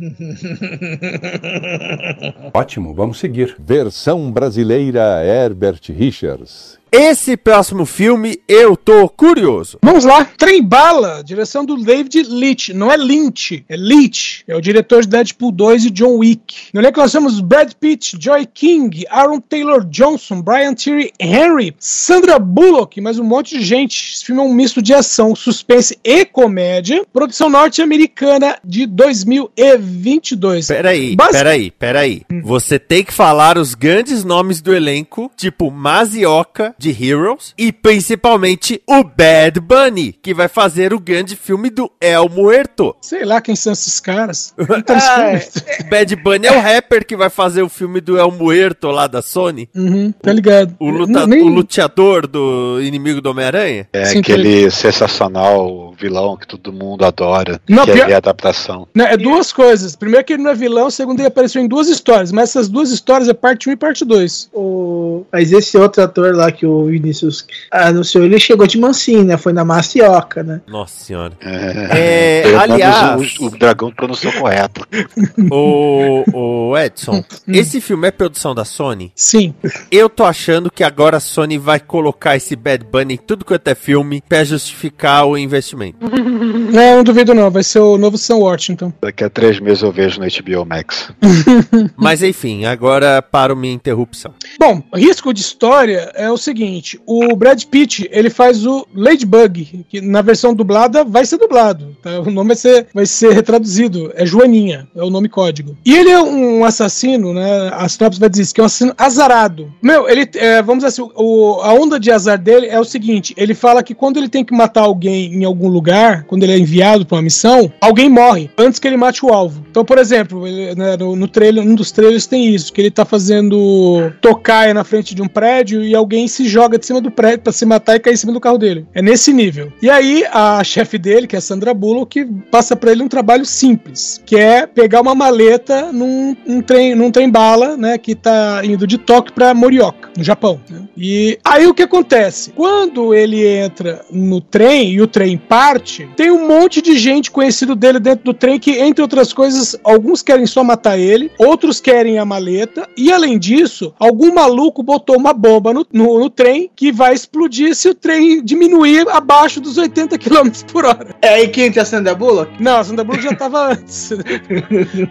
[2.53, 3.55] Ótimo, vamos seguir.
[3.59, 6.80] Versão brasileira Herbert Richards.
[6.93, 9.79] Esse próximo filme eu tô curioso.
[9.81, 10.25] Vamos lá.
[10.37, 12.69] Trem Bala, direção do David Leitch.
[12.69, 14.41] Não é Lynch, é Leitch.
[14.45, 16.67] É o diretor de Deadpool 2 e John Wick.
[16.73, 22.37] No elenco nós temos Brad Pitt, Joy King, Aaron Taylor Johnson, Brian Tyree Henry, Sandra
[22.37, 24.13] Bullock, mais um monte de gente.
[24.13, 27.05] Esse filme é um misto de ação, suspense e comédia.
[27.13, 30.67] Produção norte-americana de 2022.
[30.67, 32.21] Peraí, Basi- peraí, peraí.
[32.43, 38.81] Você tem que falar os grandes nomes do elenco, tipo Mazioca de Heroes e principalmente
[38.87, 42.95] o Bad Bunny, que vai fazer o grande filme do El Muerto.
[43.01, 44.53] Sei lá quem são esses caras.
[44.57, 48.31] Então, Ah, filme- Bad Bunny é o rapper que vai fazer o filme do El
[48.31, 49.69] Muerto lá da Sony.
[49.75, 50.75] Uhum, tá ligado.
[50.79, 53.87] O, luta- Nem- o luteador do inimigo do Homem-Aranha?
[53.93, 57.61] É Sim, aquele sensacional vilão que todo mundo adora.
[57.69, 58.87] Não, que pior- é a adaptação.
[58.93, 59.95] Não, é duas coisas.
[59.95, 62.89] Primeiro que ele não é vilão, segundo ele apareceu em duas histórias, mas essas duas
[62.91, 64.49] histórias é parte 1 e parte 2.
[64.53, 65.25] O...
[65.31, 69.37] Mas esse outro ator lá que o Vinícius anunciou, ele chegou de mansinho, né?
[69.37, 70.61] Foi na macioca, né?
[70.67, 71.33] Nossa senhora.
[71.41, 74.85] É, É, aliás- o, o dragão pronunciou correto.
[75.51, 76.23] O,
[76.71, 79.11] o Edson, esse filme é produção da Sony?
[79.15, 79.53] Sim.
[79.91, 83.67] Eu tô achando que agora a Sony vai colocar esse Bad Bunny em tudo quanto
[83.67, 85.90] é filme pra justificar o investimento.
[86.71, 87.49] Não, não duvido não.
[87.49, 88.93] Vai ser o novo Sam Washington.
[89.01, 91.11] Daqui a três meses eu vejo no HBO Max.
[91.97, 94.33] Mas enfim, agora para minha interrupção.
[94.59, 100.01] Bom, risco de história é o seguinte: o Brad Pitt ele faz o Ladybug, que
[100.01, 101.95] na versão dublada vai ser dublado.
[102.01, 102.19] tá?
[102.21, 104.11] O nome vai ser, vai ser retraduzido.
[104.15, 105.77] É Joaninha, é o nome código.
[105.85, 107.69] E ele é um assassino, né?
[107.73, 109.71] A sinopse vai dizer isso, que é um assassino azarado.
[109.81, 113.33] Meu, ele, é, vamos dizer assim, o, a onda de azar dele é o seguinte:
[113.37, 116.57] ele fala que quando ele tem que matar alguém em algum lugar, quando ele é
[116.57, 119.65] enviado pra uma missão, alguém morre antes que ele mate o alvo.
[119.69, 122.91] Então, por exemplo, ele, né, no, no trailer, um dos trailers tem isso, que ele
[122.91, 127.11] tá fazendo tocaia na frente de um prédio e alguém se joga de cima do
[127.11, 128.85] prédio pra se matar e cair em cima do carro dele.
[128.93, 129.71] É nesse nível.
[129.81, 134.21] E aí, a chefe dele, que é Sandra Bullock, passa pra ele um trabalho simples,
[134.25, 138.85] que é pegar uma maleta num, um trem, num trem bala, né, que tá indo
[138.85, 140.59] de Tóquio pra Morioka, no Japão.
[140.69, 140.81] né?
[140.97, 142.51] E aí o que acontece?
[142.51, 147.75] Quando ele entra no trem e o trem parte, tem um monte de gente conhecido
[147.75, 152.17] dele dentro do trem que, entre outras coisas, alguns querem só matar ele, outros querem
[152.17, 156.91] a maleta, e além disso, algum maluco botou uma bomba no, no, no trem que
[156.91, 161.15] vai explodir se o trem diminuir abaixo dos 80 km por hora.
[161.21, 162.51] É aí que entra a Sandra Bullock?
[162.59, 164.09] Não, a Sandra Bullock já tava antes.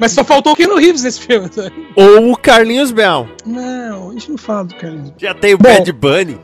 [0.01, 1.49] Mas só faltou o Keanu Reeves nesse filme.
[1.53, 1.73] sabe?
[1.95, 3.29] Ou o Carlinhos Brown.
[3.47, 5.13] Não, a gente não fala do Carlinhos.
[5.17, 5.69] Já tem o Bom.
[5.69, 6.41] Bad Bunny.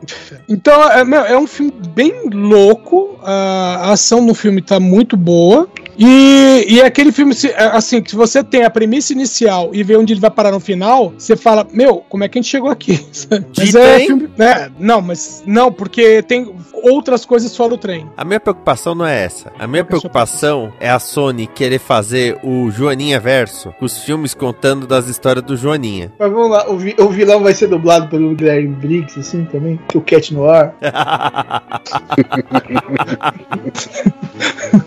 [0.49, 3.19] Então, é, meu, é um filme bem louco.
[3.25, 5.69] A, a ação no filme tá muito boa.
[5.99, 9.83] E, e é aquele filme, é, assim, que se você tem a premissa inicial e
[9.83, 12.51] vê onde ele vai parar no final, você fala, meu, como é que a gente
[12.51, 13.01] chegou aqui?
[13.57, 14.07] mas De é trem?
[14.07, 14.29] filme.
[14.39, 18.07] é, não, mas não, porque tem outras coisas fora o trem.
[18.15, 19.51] A minha preocupação não é essa.
[19.59, 24.87] A minha preocupação é a Sony querer fazer o Joaninha Verso, com os filmes contando
[24.87, 26.13] das histórias do Joaninha.
[26.19, 29.81] Mas vamos lá, o, vi- o vilão vai ser dublado pelo Guilherme Briggs, assim, também?
[29.89, 30.73] Que o Cat Noir.
[33.87, 34.03] ハ
[34.41, 34.86] ハハハ!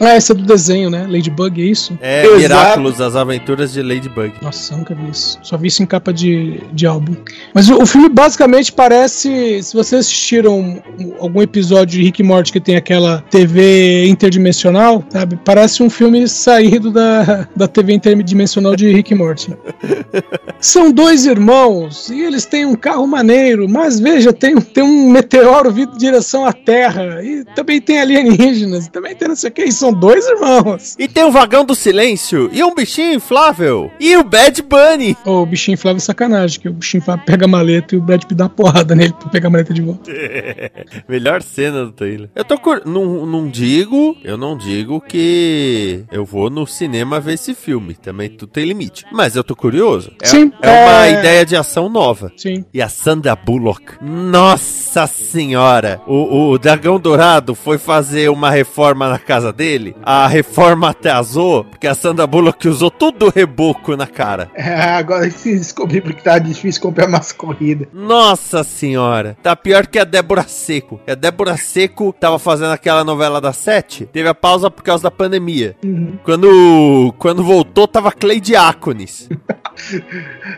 [0.00, 1.06] Ah, esse é do desenho, né?
[1.08, 1.96] Ladybug, é isso?
[2.00, 2.38] É, Exato.
[2.40, 4.32] Miraculous, as aventuras de Ladybug.
[4.40, 5.38] Nossa, eu nunca vi isso.
[5.42, 7.14] Só vi isso em capa de, de álbum.
[7.54, 9.62] Mas o, o filme basicamente parece.
[9.62, 15.04] Se vocês assistiram um- algum episódio de Rick e Morty que tem aquela TV interdimensional,
[15.10, 15.38] sabe?
[15.44, 19.54] Parece um filme saído da, da TV interdimensional de Rick e Morty.
[20.60, 25.10] São dois irmãos e eles têm um carro maneiro, mas veja, tem, um- tem um
[25.10, 29.52] meteoro vindo em direção à Terra e também tem alienígenas, também tem não sei o
[29.52, 30.94] que, e são são dois irmãos.
[30.98, 35.16] E tem o Vagão do Silêncio, e um bichinho inflável, e o Bad Bunny.
[35.24, 38.22] O bichinho inflável é sacanagem, que o bichinho inflável pega a maleta e o Brad
[38.22, 40.10] Pitt dá uma porrada nele pra pegar a maleta de volta.
[41.08, 42.30] Melhor cena do trailer.
[42.34, 42.82] Eu tô cur...
[42.84, 47.94] não, não digo, eu não digo que eu vou no cinema ver esse filme.
[47.94, 49.04] Também tudo tem limite.
[49.12, 50.12] Mas eu tô curioso.
[50.22, 52.32] É, Sim, é uma é- ideia de ação nova.
[52.36, 52.64] Sim.
[52.72, 53.94] E a Sandra Bullock.
[54.00, 56.00] Nossa senhora!
[56.06, 59.79] O, o Dragão Dourado foi fazer uma reforma na casa dele.
[60.02, 64.50] A reforma atrasou, porque a Sandra Bullock usou tudo o reboco na cara.
[64.70, 67.88] É, agora eu descobri porque tá difícil comprar umas corridas.
[67.92, 71.00] Nossa senhora, tá pior que a Débora Seco.
[71.08, 75.10] A Débora Seco tava fazendo aquela novela da Sete, teve a pausa por causa da
[75.10, 75.74] pandemia.
[76.22, 79.28] Quando, quando voltou, tava Clay Diáconis.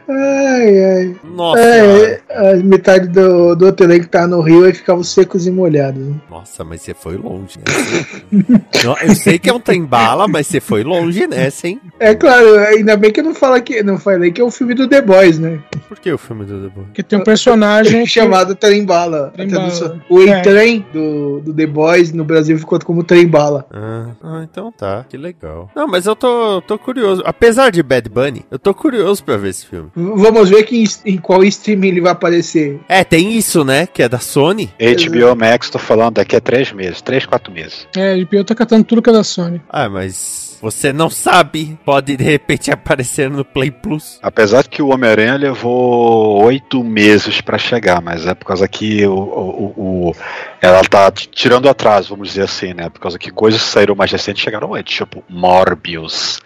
[0.09, 1.17] Ai, ai.
[1.25, 5.51] Nossa, É, a metade do, do outro elenco tá no Rio e ficavam secos e
[5.51, 6.01] molhados.
[6.03, 6.15] né?
[6.31, 8.55] nossa, mas você foi longe, né?
[8.85, 11.81] Não, eu sei que é um trem bala, mas você foi longe nessa, hein?
[11.99, 14.75] É claro, ainda bem que eu não, falo que, não falei que é o filme
[14.75, 15.61] do The Boys, né?
[15.89, 16.85] Por que o filme do The Boy?
[16.87, 19.31] Porque tem um personagem que- Chamado Trem Bala.
[19.35, 20.03] Trem A tradução- Bala.
[20.09, 20.41] O É.
[20.41, 23.67] E-Trem do, do The Boys no Brasil ficou como Trem Bala.
[23.73, 25.71] Ah, ah, então tá, que legal.
[25.75, 27.23] Não, mas eu tô, tô curioso.
[27.25, 29.90] Apesar de Bad Bunny, eu tô curioso pra ver esse filme.
[29.94, 32.81] Vamos ver que, em qual streaming ele vai aparecer.
[32.88, 33.87] É, tem isso, né?
[33.87, 34.72] Que é da Sony.
[34.79, 37.87] HBO Max, tô falando daqui a três meses, três, quatro meses.
[37.96, 39.61] É, eu tô catando tudo que é da Sony.
[39.68, 41.77] Ah, mas você não sabe.
[41.85, 44.18] Pode de repente aparecer no Play Plus.
[44.22, 49.05] Apesar de que o Homem-Aranha levou oito meses pra chegar, mas é por causa que
[49.07, 49.75] o, o-
[50.11, 50.16] o-
[50.61, 52.88] ela tá tirando atraso, vamos dizer assim, né?
[52.88, 56.40] Por causa que coisas que saíram mais recentes chegaram antes, tipo Morbius,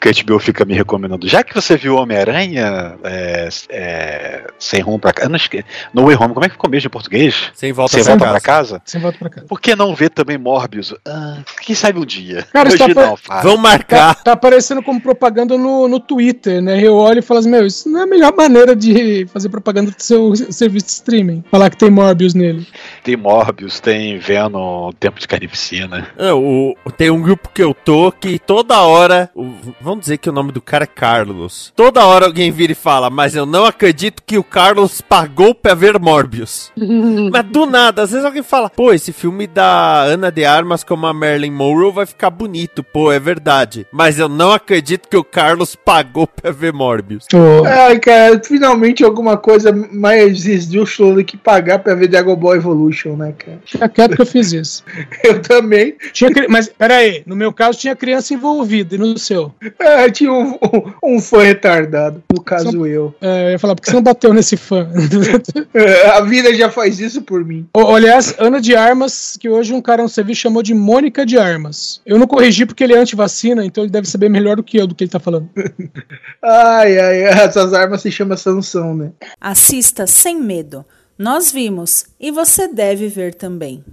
[0.00, 1.26] que a HBO fica me recomendando.
[1.28, 5.28] Já que você viu Homem-Aranha é, é, sem rumo pra casa,
[5.92, 7.50] No Way Home, como é que ficou mesmo em português?
[7.54, 8.40] Sem volta sem pra volta casa.
[8.40, 8.82] pra casa?
[8.84, 9.42] Sem volta pra cá.
[9.48, 10.94] Por que não ver também Morbius?
[11.06, 12.46] Ah, quem sabe um dia.
[12.52, 13.55] Cara, Hoje não, Fábio.
[13.56, 14.14] Tá, marcar.
[14.22, 16.80] tá aparecendo como propaganda no, no Twitter, né?
[16.82, 19.90] Eu olho e falo assim, meu, isso não é a melhor maneira de fazer propaganda
[19.90, 21.44] do seu serviço de streaming.
[21.50, 22.66] Falar que tem Morbius nele.
[23.02, 26.08] Tem Morbius, tem Venom, Tempo de Carnificina.
[26.18, 29.30] É, o- tem um grupo que eu tô que toda hora.
[29.34, 31.72] o- vamos dizer que o nome do cara é Carlos.
[31.76, 35.74] Toda hora alguém vira e fala, mas eu não acredito que o Carlos pagou pra
[35.74, 36.70] ver Morbius.
[37.32, 41.06] mas do nada, às vezes alguém fala, pô, esse filme da Ana de Armas como
[41.06, 42.82] a Marilyn Monroe vai ficar bonito.
[42.82, 43.45] Pô, é verdade.
[43.92, 47.26] Mas eu não acredito que o Carlos pagou pra ver Morbius.
[47.64, 53.16] Ai, cara, finalmente alguma coisa mais esdrúxula do que pagar pra ver Dragon Ball Evolution,
[53.16, 53.58] né, cara?
[53.64, 54.84] Fica quieto que eu fiz isso.
[55.22, 55.94] Eu também.
[56.12, 59.52] Tinha, mas, peraí, no meu caso tinha criança envolvida, e no seu?
[59.78, 60.52] Ah, tinha um,
[61.02, 63.14] um, um fã retardado, no caso eu.
[63.20, 64.88] É, eu ia falar, por que você não bateu nesse fã?
[65.74, 67.66] É, A vida já faz isso por mim.
[67.74, 71.38] Ô, Aliás, Ana de Armas, que hoje um cara no serviço chamou de Mônica de
[71.38, 72.00] Armas.
[72.06, 74.86] Eu não corrigi porque ele é anti-vacina, então ele deve saber melhor do que eu
[74.86, 75.50] do que ele tá falando.
[76.42, 79.12] Ai, ai, essas armas se chamam Sansão, né?
[79.40, 80.84] Assista sem medo.
[81.18, 83.84] Nós vimos e você deve ver também.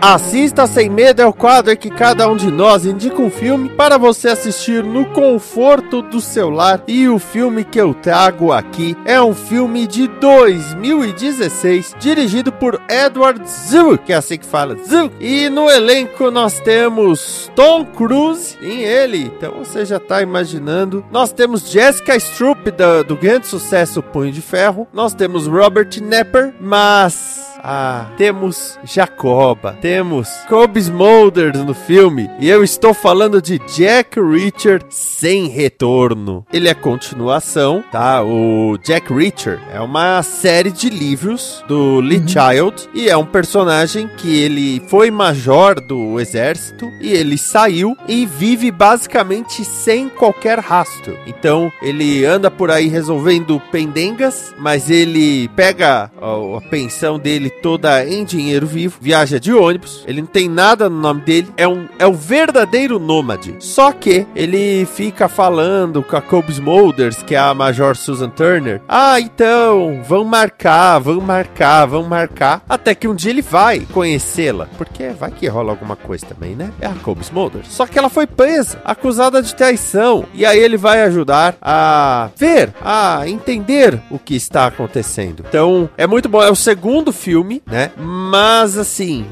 [0.00, 3.70] Assista Sem Medo é o quadro em que cada um de nós indica um filme
[3.70, 6.82] para você assistir no conforto do seu lar.
[6.86, 13.40] E o filme que eu trago aqui é um filme de 2016, dirigido por Edward
[13.48, 15.10] Zhu, que é assim que fala, Zhu.
[15.18, 21.02] E no elenco nós temos Tom Cruise, em ele, então você já tá imaginando.
[21.10, 24.86] Nós temos Jessica Stroup, da- do grande sucesso Punho de Ferro.
[24.92, 27.53] Nós temos Robert Nepper, mas...
[27.66, 34.82] Ah, temos Jacoba, temos Kobe Smulders no filme, e eu estou falando de Jack Reacher
[34.90, 36.44] sem retorno.
[36.52, 38.22] Ele é continuação, tá?
[38.22, 44.08] O Jack Reacher é uma série de livros do Lee Child e é um personagem
[44.18, 51.16] que ele foi major do exército e ele saiu e vive basicamente sem qualquer rastro.
[51.26, 58.04] Então ele anda por aí resolvendo pendengas, mas ele pega ó, a pensão dele toda
[58.04, 61.84] em dinheiro vivo, viaja de ônibus, ele não tem nada no nome dele, é um
[61.98, 63.56] é o verdadeiro nômade.
[63.60, 68.80] Só que ele fica falando com a Kobe Smulders, que é a Major Susan Turner.
[68.88, 74.68] Ah, então, vão marcar, vão marcar, vão marcar, até que um dia ele vai conhecê-la,
[74.76, 76.72] porque vai que rola alguma coisa também, né?
[76.80, 77.68] É a Kobe Smulders.
[77.68, 82.72] Só que ela foi presa, acusada de traição, e aí ele vai ajudar a ver,
[82.82, 85.44] a entender o que está acontecendo.
[85.48, 87.90] Então, é muito bom, é o segundo filme filme, né?
[87.96, 89.26] Mas assim,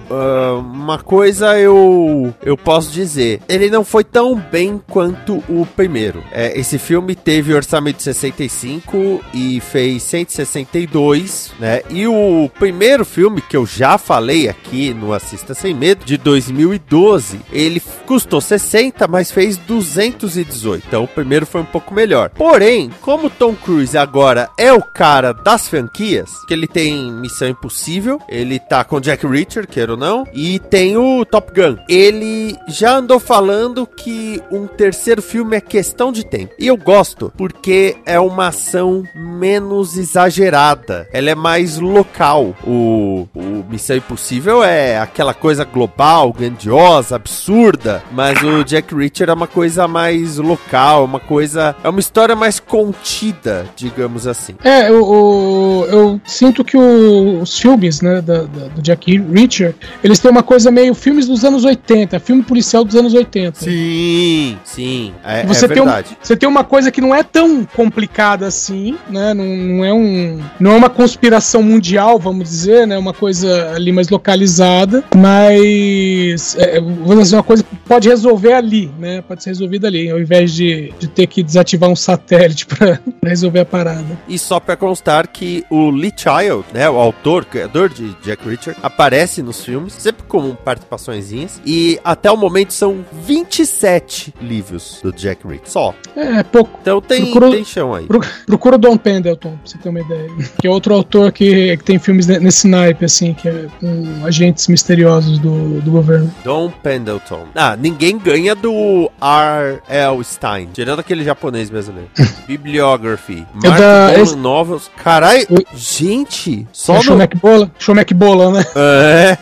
[0.61, 6.23] uma coisa eu eu posso dizer, ele não foi tão bem quanto o primeiro.
[6.31, 11.83] É, esse filme teve orçamento de 65 e fez 162, né?
[11.89, 17.41] E o primeiro filme que eu já falei aqui no Assista Sem Medo, de 2012,
[17.51, 20.85] ele custou 60, mas fez 218.
[20.87, 22.31] Então o primeiro foi um pouco melhor.
[22.31, 28.02] Porém, como Tom Cruise agora é o cara das franquias, que ele tem Missão Impossível,
[28.29, 31.77] ele tá com Jack Reacher, queira ou não, e tem o Top Gun.
[31.89, 36.53] Ele já andou falando que um terceiro filme é questão de tempo.
[36.59, 41.09] E eu gosto, porque é uma ação menos exagerada.
[41.13, 42.55] Ela é mais local.
[42.67, 48.03] O, o Missão Impossível é aquela coisa global, grandiosa, absurda.
[48.13, 51.75] Mas o Jack Reacher é uma coisa mais local, uma coisa.
[51.83, 54.55] É uma história mais contida, digamos assim.
[54.65, 59.75] É, eu, eu, eu sinto que o- os filmes né, da- da- do Jack Reacher,
[60.03, 63.61] eles têm uma coisa meio filmes dos anos 80, filme policial dos anos 80.
[63.61, 65.13] Sim, sim.
[65.25, 66.17] É, Você, é tem um, verdade.
[66.23, 69.35] você tem uma coisa que não é tão complicada assim, né?
[69.35, 72.97] Não, não é um, não é uma conspiração mundial, vamos dizer, né?
[72.97, 78.91] Uma coisa ali mais localizada, mas é, vamos dizer, uma coisa que pode resolver ali,
[78.99, 79.23] né?
[79.27, 83.61] Pode ser resolvida ali, ao invés de, de ter que desativar um satélite pra resolver
[83.61, 84.19] a parada.
[84.29, 88.77] E só pra constar que o Lee Child, né, o autor, criador de Jack Reacher,
[88.83, 95.47] aparece nos filmes, sempre com participaçõezinhas, e até o momento são 27 livros do Jack
[95.47, 95.95] Reacher, só.
[96.15, 96.79] É pouco.
[96.83, 98.07] Então tem, Procura- tem chão aí.
[98.07, 100.29] Pro- Procura o Don Pendleton, pra você ter uma ideia.
[100.61, 104.27] Que é outro autor que, que tem filmes ne- nesse naipe, assim, que é com
[104.27, 106.33] agentes misteriosos do, do governo.
[106.45, 107.47] Don Pendleton.
[107.55, 110.23] Ah, ninguém ganha do R.L.
[110.25, 112.11] Stein, tirando aquele japonês brasileiro.
[112.47, 113.47] Bibliography.
[113.65, 114.91] É Mark da- esse- Novels.
[115.03, 115.65] Carai, Oi.
[115.75, 117.17] gente, Só é no...
[117.63, 118.65] McBola, Show McBola, né?
[118.77, 119.39] É.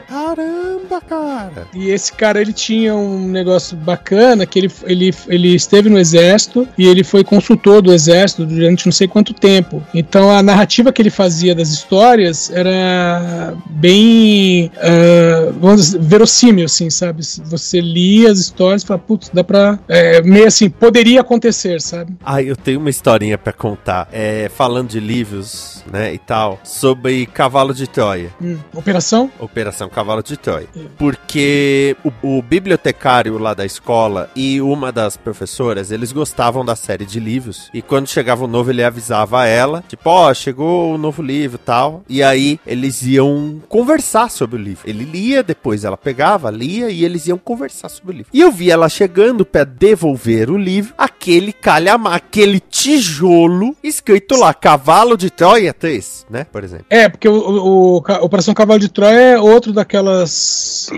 [0.08, 1.66] Caramba, cara.
[1.74, 6.68] E esse cara, ele tinha um negócio bacana, que ele, ele, ele esteve no exército
[6.76, 9.82] e ele foi consultor do exército durante não sei quanto tempo.
[9.94, 16.90] Então a narrativa que ele fazia das histórias era bem ah, vamos dizer, verossímil, assim,
[16.90, 17.22] sabe?
[17.22, 19.78] Você lia as histórias e falava, putz, dá pra.
[19.88, 22.14] é, meio assim, poderia acontecer, sabe?
[22.24, 24.08] Ah, eu tenho uma historinha pra contar.
[24.12, 28.30] É, falando de livros, né, e tal, sobre Cavalo de Troia.
[28.40, 29.30] Hum, operação?
[29.38, 30.68] Operação Cavalo de Troia.
[30.98, 37.04] Porque o, o bibliotecário lá da escola e uma das professoras, eles gostavam da série
[37.04, 37.70] de livros.
[37.72, 41.64] E quando chegava o novo, ele avisava ela, tipo, ó, chegou o novo livro e
[41.64, 42.04] tal.
[42.08, 44.88] E aí eles iam conversar sobre o livro.
[44.88, 48.30] Ele lia, depois ela pegava, lia e eles iam conversar sobre o livro.
[48.32, 54.52] E eu vi ela chegando pra devolver o livro, aquele calhamar, aquele tijolo escrito lá,
[54.52, 56.44] Cavalo de Troia 3, né?
[56.50, 56.84] Por exemplo.
[56.90, 60.90] É, porque o, o, o Operação Cavalo de Troia é outro daquelas.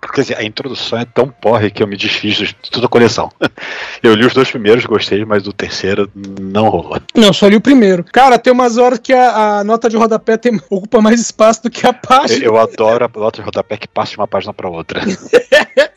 [0.00, 3.30] Porque assim, a introdução é tão porre que eu me desfiz de toda a coleção.
[4.02, 7.00] Eu li os dois primeiros, gostei, mas do terceiro não rolou.
[7.16, 8.04] Não, só li o primeiro.
[8.04, 11.70] Cara, tem umas horas que a, a nota de rodapé tem, ocupa mais espaço do
[11.70, 12.44] que a Eu, página.
[12.44, 15.00] eu adoro a nota de rodapé que passa de uma página pra outra.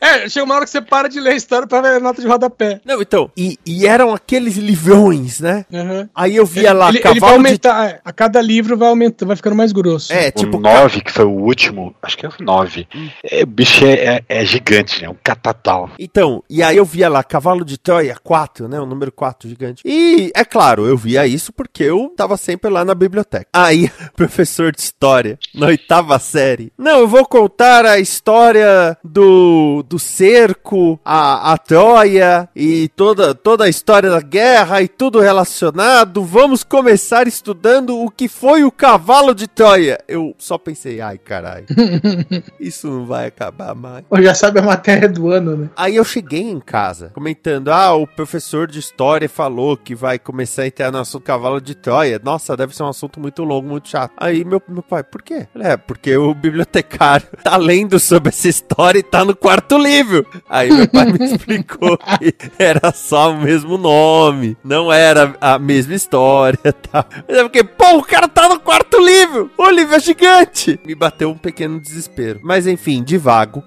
[0.02, 2.20] É, chega uma hora que você para de ler a história pra ver a nota
[2.20, 2.80] de rodapé.
[2.84, 5.64] Não, então, e, e eram aqueles livrões, né?
[5.72, 6.08] Uhum.
[6.12, 7.46] Aí eu via lá, ele, ele vai cavalo de...
[7.46, 10.12] aumentar, é, a cada livro vai aumentando, vai ficando mais grosso.
[10.12, 12.86] É, O tipo, 9, que foi o último, acho que é o 9.
[13.24, 13.46] É, o
[13.84, 15.08] é, é- é gigante, né?
[15.08, 15.90] Um catatal.
[15.98, 18.80] Então, e aí eu via lá, Cavalo de Troia 4, né?
[18.80, 19.82] O número 4 gigante.
[19.84, 23.46] E, é claro, eu via isso porque eu tava sempre lá na biblioteca.
[23.52, 26.72] Aí, professor de história, na oitava série.
[26.76, 33.64] Não, eu vou contar a história do, do cerco, a, a Troia e toda, toda
[33.64, 36.22] a história da guerra e tudo relacionado.
[36.24, 39.98] Vamos começar estudando o que foi o Cavalo de Troia.
[40.06, 41.66] Eu só pensei, ai caralho,
[42.60, 44.04] isso não vai acabar mais.
[44.10, 45.70] Ou já sabe a matéria do ano, né?
[45.76, 50.62] Aí eu cheguei em casa, comentando: ah, o professor de história falou que vai começar
[50.62, 52.20] a entrar no assunto cavalo de Troia.
[52.22, 54.12] Nossa, deve ser um assunto muito longo, muito chato.
[54.16, 55.46] Aí meu, meu pai, por quê?
[55.54, 60.26] Ele, É, porque o bibliotecário tá lendo sobre essa história e tá no quarto livro.
[60.48, 65.94] Aí meu pai me explicou que era só o mesmo nome, não era a mesma
[65.94, 67.04] história e tal.
[67.28, 69.50] Mas é porque, pô, o cara tá no quarto livro!
[69.56, 70.78] O livro é gigante!
[70.84, 72.40] Me bateu um pequeno desespero.
[72.42, 73.16] Mas enfim, de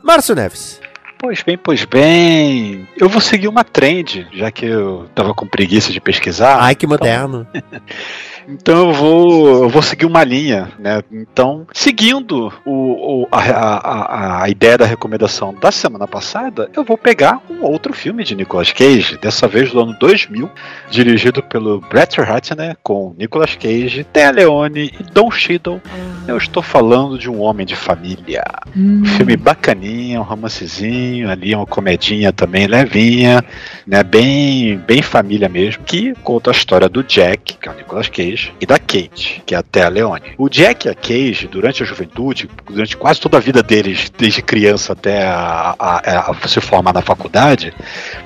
[0.04, 0.80] Márcio Neves.
[1.18, 2.88] Pois bem, pois bem.
[2.98, 6.58] Eu vou seguir uma trend, já que eu tava com preguiça de pesquisar.
[6.60, 7.48] Ai, que moderno.
[8.48, 11.02] Então eu vou, eu vou seguir uma linha, né?
[11.12, 16.98] Então, seguindo o, o- a, a- a- ideia da recomendação da semana passada, eu vou
[16.98, 20.50] pegar um outro filme de Nicolas Cage, dessa vez do ano 2000,
[20.91, 25.82] dirigido pelo Brett Ratner, com Nicolas Cage, Thea Leone e Don Cheadle.
[26.28, 28.43] Eu estou falando de um homem de família.
[28.76, 33.43] Um filme bacaninha, um romancezinho ali, uma comedinha também levinha,
[33.86, 34.04] né?
[34.04, 38.34] Bem, bem família mesmo, que conta a história do Jack, que é o Nicolas Cage,
[38.59, 40.33] e da Kate, que é a Thea Leone.
[40.38, 44.41] O Jack e a Cage, durante a juventude, durante quase toda a vida deles, desde
[44.41, 47.73] criança até a, a- a se formar na faculdade,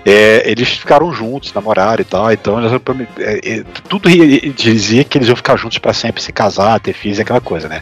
[0.05, 2.72] é, eles ficaram juntos, namoraram e tal, então eles,
[3.20, 4.10] é, é, tudo
[4.55, 7.82] dizia que eles iam ficar juntos para sempre, se casar, ter filhos, aquela coisa, né?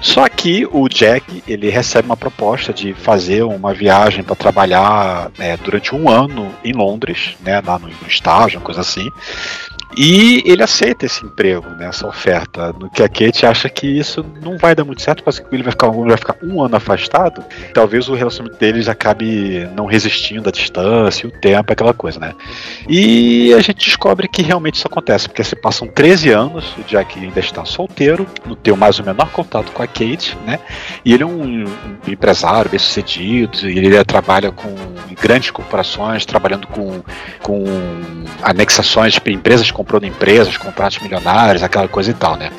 [0.00, 5.56] Só que o Jack ele recebe uma proposta de fazer uma viagem para trabalhar né,
[5.58, 9.08] durante um ano em Londres, né, lá no, no estágio, coisa assim.
[9.96, 12.72] E ele aceita esse emprego, né, essa oferta.
[12.72, 15.72] No que a Kate acha que isso não vai dar muito certo, porque ele vai
[15.72, 17.44] ficar, ele vai ficar um ano afastado.
[17.74, 22.34] Talvez o relacionamento deles acabe não resistindo à distância, o tempo, aquela coisa, né?
[22.88, 27.18] E a gente descobre que realmente isso acontece, porque se passam 13 anos, o Jack
[27.18, 30.58] ainda está solteiro, não tem mais o menor contato com a Kate, né?
[31.04, 34.74] E ele é um, um empresário bem sucedido, ele trabalha com
[35.20, 37.02] grandes corporações, trabalhando com,
[37.42, 37.64] com
[38.42, 42.50] anexações de empresas comprando empresas, contratos milionários, aquela coisa e tal, né?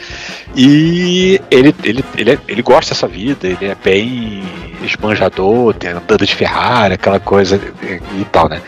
[0.55, 4.43] E ele, ele, ele, é- ele gosta dessa vida, ele é bem
[4.83, 8.61] esbanjador, andando de Ferrari, aquela coisa e, e tal, né?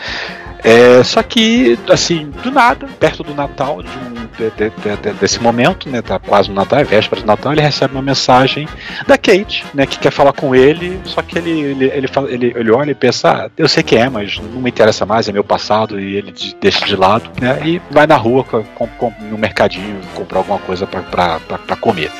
[0.67, 5.13] É, só que, assim, do nada, perto do Natal, de um, de- de- de- de-
[5.19, 6.01] desse momento, né?
[6.01, 8.67] Tá quase no Natal, é véspera de Natal, ele recebe uma mensagem
[9.05, 9.85] da Kate, né?
[9.85, 12.95] Que quer falar com ele, só que ele, ele, ele, fala- ele, ele olha e
[12.95, 16.15] pensa, ah, eu sei que é, mas não me interessa mais, é meu passado, e
[16.15, 17.59] ele de- deixa de lado, né?
[17.63, 21.39] E vai na rua com, com- no mercadinho comprar alguma coisa pra
[21.79, 22.11] comer.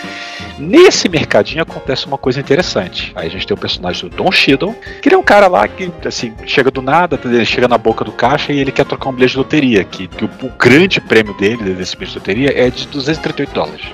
[0.58, 3.12] Nesse mercadinho acontece uma coisa interessante.
[3.16, 5.68] Aí a gente tem o personagem do Don Cheadle, que ele é um cara lá
[5.68, 9.10] que, assim, chega do nada, ele chega na boca do caixa e ele quer trocar
[9.10, 12.54] um bilhete de loteria, que, que o, o grande prêmio dele, desse bilhete de loteria,
[12.54, 13.86] é de 238 dólares.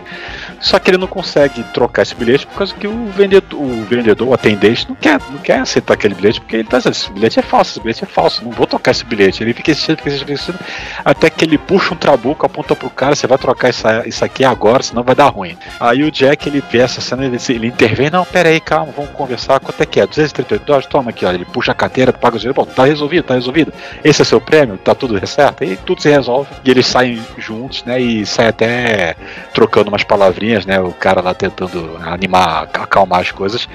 [0.61, 4.27] Só que ele não consegue trocar esse bilhete por causa que o vendedor, o vendedor,
[4.27, 7.39] o atendente, não quer, não quer aceitar aquele bilhete, porque ele tá dizendo, esse bilhete
[7.39, 9.43] é falso, esse bilhete é falso, não vou trocar esse bilhete.
[9.43, 10.59] Ele fica insistindo, fica insistindo,
[11.03, 14.45] até que ele puxa um trabuco, aponta pro cara, você vai trocar essa, isso aqui
[14.45, 15.57] agora, senão vai dar ruim.
[15.79, 19.11] Aí o Jack, ele vê essa cena, ele, ele intervém, não, pera aí, calma, vamos
[19.11, 20.05] conversar, quanto é que é?
[20.05, 20.87] 238 dólares?
[20.87, 23.73] Toma aqui, ó, ele puxa a carteira, paga o dinheiro, bom, tá resolvido, tá resolvido.
[24.03, 25.63] Esse é seu prêmio, tá tudo certo?
[25.63, 29.15] E tudo se resolve, e eles saem juntos, né, e saem até
[29.61, 33.69] trocando umas palavrinhas, né, o cara lá tentando animar, acalmar as coisas.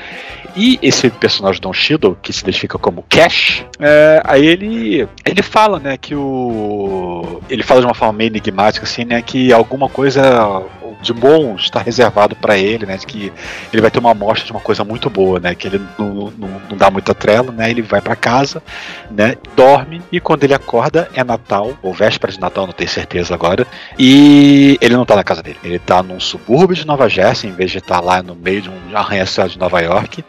[0.56, 5.78] E esse personagem Don Cheadle, que se identifica como Cash, é, aí ele ele fala,
[5.78, 10.64] né, que o ele fala de uma forma meio enigmática assim, né, que alguma coisa
[11.00, 13.32] de bom está reservado para ele, né, de que
[13.72, 16.60] ele vai ter uma amostra de uma coisa muito boa, né, que ele não, não,
[16.70, 18.62] não dá muita trela, né, ele vai para casa,
[19.10, 23.34] né, dorme e quando ele acorda é Natal ou véspera de Natal, não tenho certeza
[23.34, 23.66] agora,
[23.98, 27.52] e ele não tá na casa dele, ele tá num subúrbio de Nova Jersey, em
[27.52, 30.24] vez de estar lá no meio de um arranha-céu de Nova York,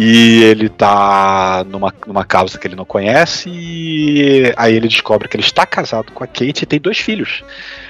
[0.00, 5.36] e ele tá numa, numa casa que ele não conhece e aí ele descobre que
[5.36, 7.42] ele está casado com a Kate e tem dois filhos.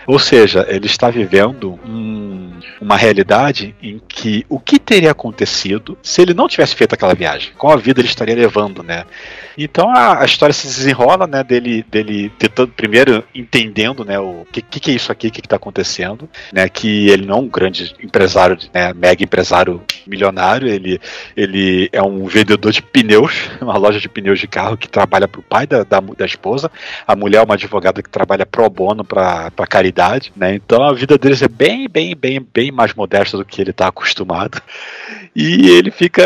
[0.06, 2.50] Ou seja, ele está vivendo um-
[2.80, 7.52] uma realidade em que o que teria acontecido se ele não tivesse feito aquela viagem?
[7.58, 9.04] Qual a vida ele estaria levando, né?
[9.58, 14.62] Então a, a história se desenrola, né, dele, dele tentando, primeiro entendendo, né, o que,
[14.62, 17.48] que, que é isso aqui, o que está acontecendo, né, que ele não é um
[17.48, 21.00] grande empresário, né, mega empresário milionário, ele,
[21.36, 25.40] ele é um vendedor de pneus, uma loja de pneus de carro que trabalha para
[25.40, 26.70] o pai da, da, da esposa,
[27.04, 31.18] a mulher é uma advogada que trabalha pro bono para caridade, né, então a vida
[31.18, 34.62] deles é bem, bem, bem, bem mais modesta do que ele está acostumado,
[35.34, 36.22] e ele fica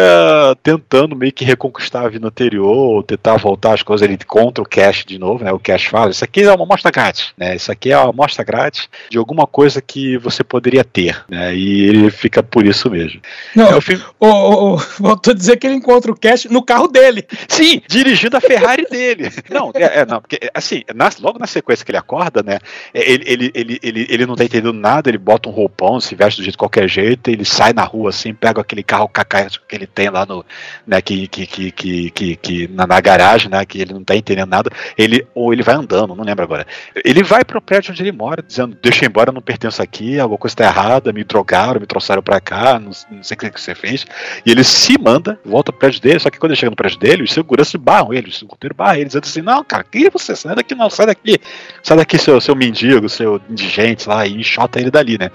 [0.62, 5.04] tentando meio que reconquistar a vida anterior, tentar voltar as coisas, ele encontra o Cash
[5.04, 5.52] de novo, né?
[5.52, 7.54] O Cash fala, isso aqui é uma amostra grátis, né?
[7.54, 11.54] Isso aqui é uma amostra grátis de alguma coisa que você poderia ter, né?
[11.54, 13.20] E ele fica por isso mesmo.
[13.54, 16.88] Não, É o filme- ô, voltou a dizer que ele encontra o Cash no carro
[16.88, 17.24] dele.
[17.48, 19.30] Sim, dirigindo a Ferrari dele.
[19.50, 22.58] Não, é, é, não, porque assim, na- logo na sequência que ele acorda, né?
[22.92, 26.14] Ele, ele, ele, ele, ele não tá entendendo nada, ele bota um, roup, roupão, se
[26.14, 29.48] veste do jeito de qualquer jeito, ele sai na rua assim, pega aquele carro cacaio
[29.68, 30.44] que ele tem lá no,
[30.86, 34.16] né, que, que, que, que, que, que na, na garagem, né, que ele não tá
[34.16, 36.66] entendendo nada, ele, ou ele vai andando, não lembro agora.
[37.04, 40.18] Ele vai pro prédio onde ele mora, dizendo, deixa eu embora, eu não pertenço aqui,
[40.18, 43.60] alguma coisa tá errada, me drogaram, me trouxeram pra cá, não, não sei o que
[43.60, 44.06] você fez.
[44.46, 46.98] E ele se manda, volta pro prédio dele, só que quando ele chega no prédio
[46.98, 50.36] dele, os seguranças barram ele, os seguranças barram ele, dizendo assim, não, cara, que você?
[50.36, 51.38] Sai daqui não, sai daqui,
[51.82, 55.30] sai daqui, seu, seu mendigo, seu indigente lá, e enxota ele dali, né?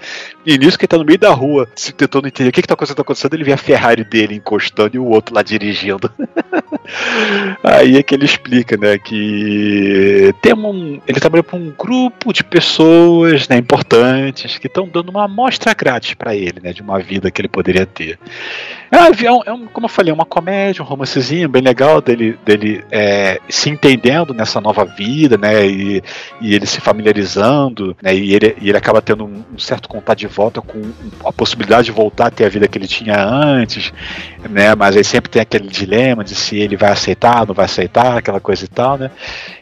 [0.46, 2.68] E nisso que ele tá no meio da rua, se tentando entender o que que
[2.68, 6.12] tá acontecendo, tá acontecendo, ele vê a Ferrari dele encostando e o outro lá dirigindo.
[7.64, 12.44] Aí é que ele explica, né, que tem um, ele trabalha para um grupo de
[12.44, 17.32] pessoas, né, importantes, que estão dando uma amostra grátis para ele, né, de uma vida
[17.32, 18.20] que ele poderia ter.
[18.92, 22.86] É, um, é um, como eu falei, uma comédia, um romancezinho bem legal dele, dele
[22.92, 26.02] é, se entendendo nessa nova vida, né, e,
[26.40, 30.20] e ele se familiarizando, né, e ele, e ele acaba tendo um, um certo contato
[30.20, 30.82] de volta com
[31.26, 33.92] a possibilidade de voltar a ter a vida que ele tinha antes,
[34.50, 38.18] né, mas aí sempre tem aquele dilema de se ele vai aceitar, não vai aceitar,
[38.18, 39.12] aquela coisa e tal, né.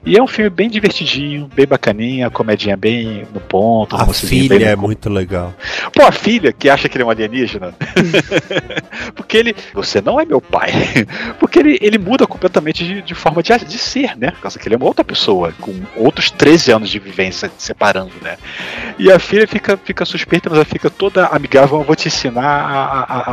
[0.05, 4.67] E é um filme bem divertidinho, bem bacaninha, comedinha bem no ponto, A filha bem
[4.67, 5.53] é muito legal.
[5.93, 7.73] Pô, a filha que acha que ele é um alienígena.
[9.15, 9.55] Porque ele.
[9.73, 10.71] Você não é meu pai.
[11.39, 14.31] Porque ele, ele muda completamente de, de forma de, de ser, né?
[14.31, 18.11] Por causa que ele é uma outra pessoa, com outros 13 anos de vivência separando,
[18.21, 18.38] né?
[18.97, 21.79] E a filha fica, fica suspeita, mas ela fica toda amigável.
[21.79, 23.31] Eu vou te ensinar a- a-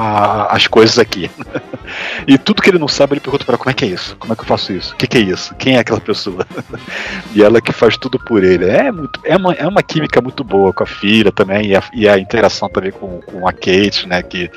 [0.49, 1.31] a- as coisas aqui.
[2.27, 4.17] e tudo que ele não sabe, ele pergunta pra ela: como é que é isso?
[4.19, 4.93] Como é que eu faço isso?
[4.95, 5.55] O que, que é isso?
[5.55, 6.45] Quem é aquela pessoa?
[7.35, 8.65] e ela que faz tudo por ele.
[8.69, 11.83] É, muito, é, uma, é uma química muito boa com a filha também, e a,
[11.95, 14.21] e a interação também com, com a Kate, né?
[14.23, 14.51] Que,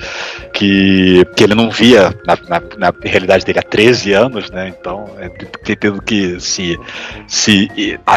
[0.54, 4.70] que, que ele não via na, na, na realidade dele há 13 anos, né?
[4.70, 6.80] Então, é, tem tendo que se,
[7.28, 7.70] se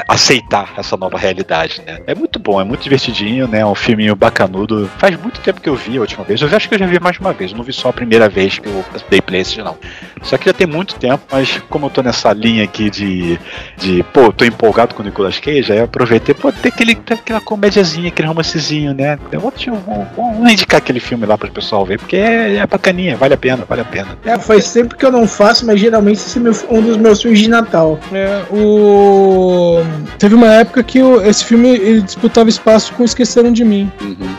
[0.09, 1.99] aceitar essa nova realidade, né?
[2.07, 3.64] É muito bom, é muito divertidinho, né?
[3.64, 4.91] Um filminho bacanudo.
[4.99, 6.41] Faz muito tempo que eu vi a última vez.
[6.41, 7.51] Eu acho que eu já vi mais de uma vez.
[7.51, 9.76] Eu não vi só a primeira vez que eu dei play esse, não.
[10.22, 13.39] Só que já tem muito tempo, mas como eu tô nessa linha aqui de,
[13.76, 17.16] de pô, tô empolgado com o Nicolas Cage, aí eu aproveitei, pô, tem aquele, tem
[17.16, 19.18] aquela comédiazinha, aquele romancezinho, né?
[19.31, 22.66] Eu vou, te- vou- vou indicar aquele filme lá pro pessoal ver, porque é, é
[22.66, 24.18] bacaninha, vale a pena, vale a pena.
[24.24, 26.43] É, faz tempo que eu não faço, mas geralmente esse é
[26.74, 27.99] um dos meus filmes de Natal.
[28.12, 29.79] É, o...
[30.18, 33.91] Teve uma época que o- esse filme ele disputava espaço com Esqueceram de Mim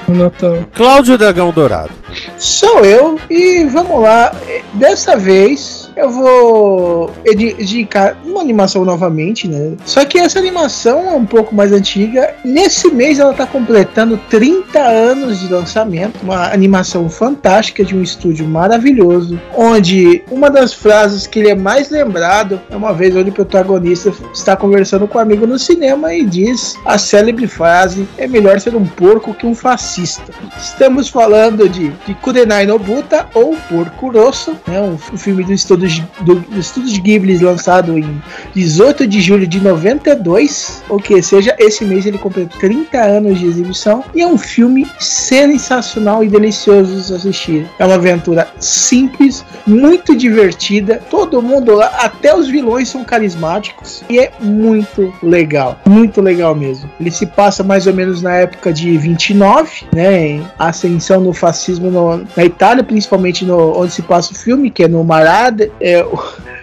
[0.08, 0.60] no Natal.
[0.76, 1.90] Cláudio Dragão Dourado.
[2.38, 4.32] Sou eu e vamos lá.
[4.74, 9.76] Dessa vez eu vou indicar uma animação novamente, né?
[9.84, 12.36] Só que essa animação é um pouco mais antiga.
[12.46, 16.22] Nesse mês ela tá completando 30 anos de lançamento.
[16.24, 19.40] Uma animação fantástica de um estúdio maravilhoso.
[19.56, 24.14] Onde uma das frases que ele é mais lembrado é uma vez onde o protagonista
[24.34, 28.76] está conversando com um amigo no cinema e diz a célebre frase: é melhor ser
[28.76, 30.32] um porco que um fascista.
[30.58, 36.36] Estamos falando de, de Kurenai Nobuta ou Porco Rosso, né, um, filme do estúdio, do,
[36.36, 38.22] do estúdio Ghibli lançado em
[38.54, 43.46] 18 de julho de 92, ou que seja, esse mês ele completou 30 anos de
[43.46, 47.68] exibição e é um filme sensacional e delicioso de assistir.
[47.80, 54.20] É uma aventura simples, muito divertida, todo mundo lá, até os vilões são carismáticos e
[54.20, 56.90] é muito legal, muito legal mesmo.
[57.00, 61.90] Ele se passa mais ou menos na época de 29, né, em ascensão no fascismo
[61.92, 66.04] no- na Itália, principalmente no, onde se passa o filme, que é no Marad, é,
[66.04, 66.18] o,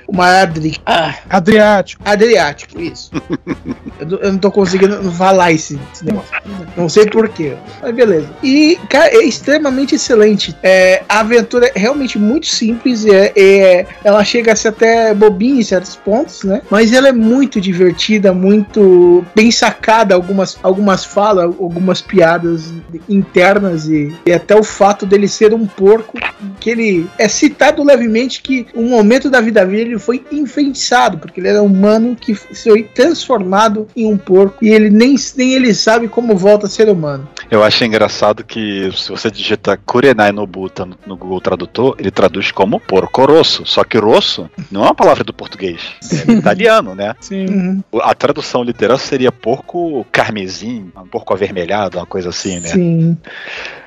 [0.06, 2.02] o Maradri, ah, Adriático.
[2.04, 3.10] Adriático, isso.
[4.00, 6.30] eu, não- eu não tô conseguindo falar esse, esse negócio.
[6.76, 8.28] Não sei porquê, mas beleza.
[8.42, 10.54] E, cara, é extremamente excelente.
[10.62, 15.60] É, a aventura é realmente muito simples, é, é- ela chega a ser até bobinha
[15.60, 16.62] em certos pontos, né?
[16.70, 22.72] Mas ela é muito divertida, muito bem sacada, algumas, algumas falas, algumas piadas
[23.08, 26.18] internas e, e até o fato dele ser um porco,
[26.60, 31.40] que ele é citado levemente que um momento da vida dele ele foi influenciado, porque
[31.40, 35.74] ele era um humano que foi transformado em um porco e ele nem, nem ele
[35.74, 37.28] sabe como volta a ser humano.
[37.50, 42.50] Eu achei engraçado que se você digita Kurenai Nobuta no, no Google Tradutor, ele traduz
[42.50, 43.64] como porco rosso.
[43.64, 45.80] Só que rosso não é uma palavra do português,
[46.28, 47.14] é italiano, né?
[47.20, 47.46] Sim.
[47.46, 52.68] Uhum, A tradução literal seria porco carmesim, um porco avermelhado, uma coisa assim, né?
[52.68, 53.16] sim.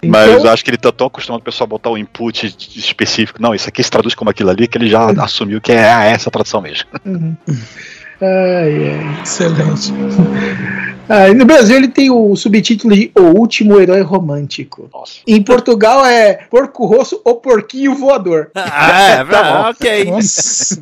[0.05, 3.41] Mas Então- eu acho que ele tá tão acostumado o pessoal botar o input específico.
[3.41, 6.05] Não, isso aqui se traduz como aquilo ali, que ele já assumiu que é ah,
[6.05, 6.87] essa a tradução mesmo.
[7.05, 7.35] Uhum.
[8.21, 9.21] Ai, ai.
[9.21, 9.93] Excelente.
[11.11, 14.87] Ah, no Brasil ele tem o subtítulo de O Último Herói Romântico.
[14.93, 15.13] Nossa.
[15.25, 18.51] Em Portugal é Porco Rosso ou Porquinho Voador.
[18.81, 20.05] Ah, é, Tá ok.
[20.05, 20.79] Nossa.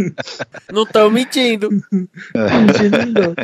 [0.72, 1.68] Não estão mentindo.
[1.68, 3.34] Entendeu?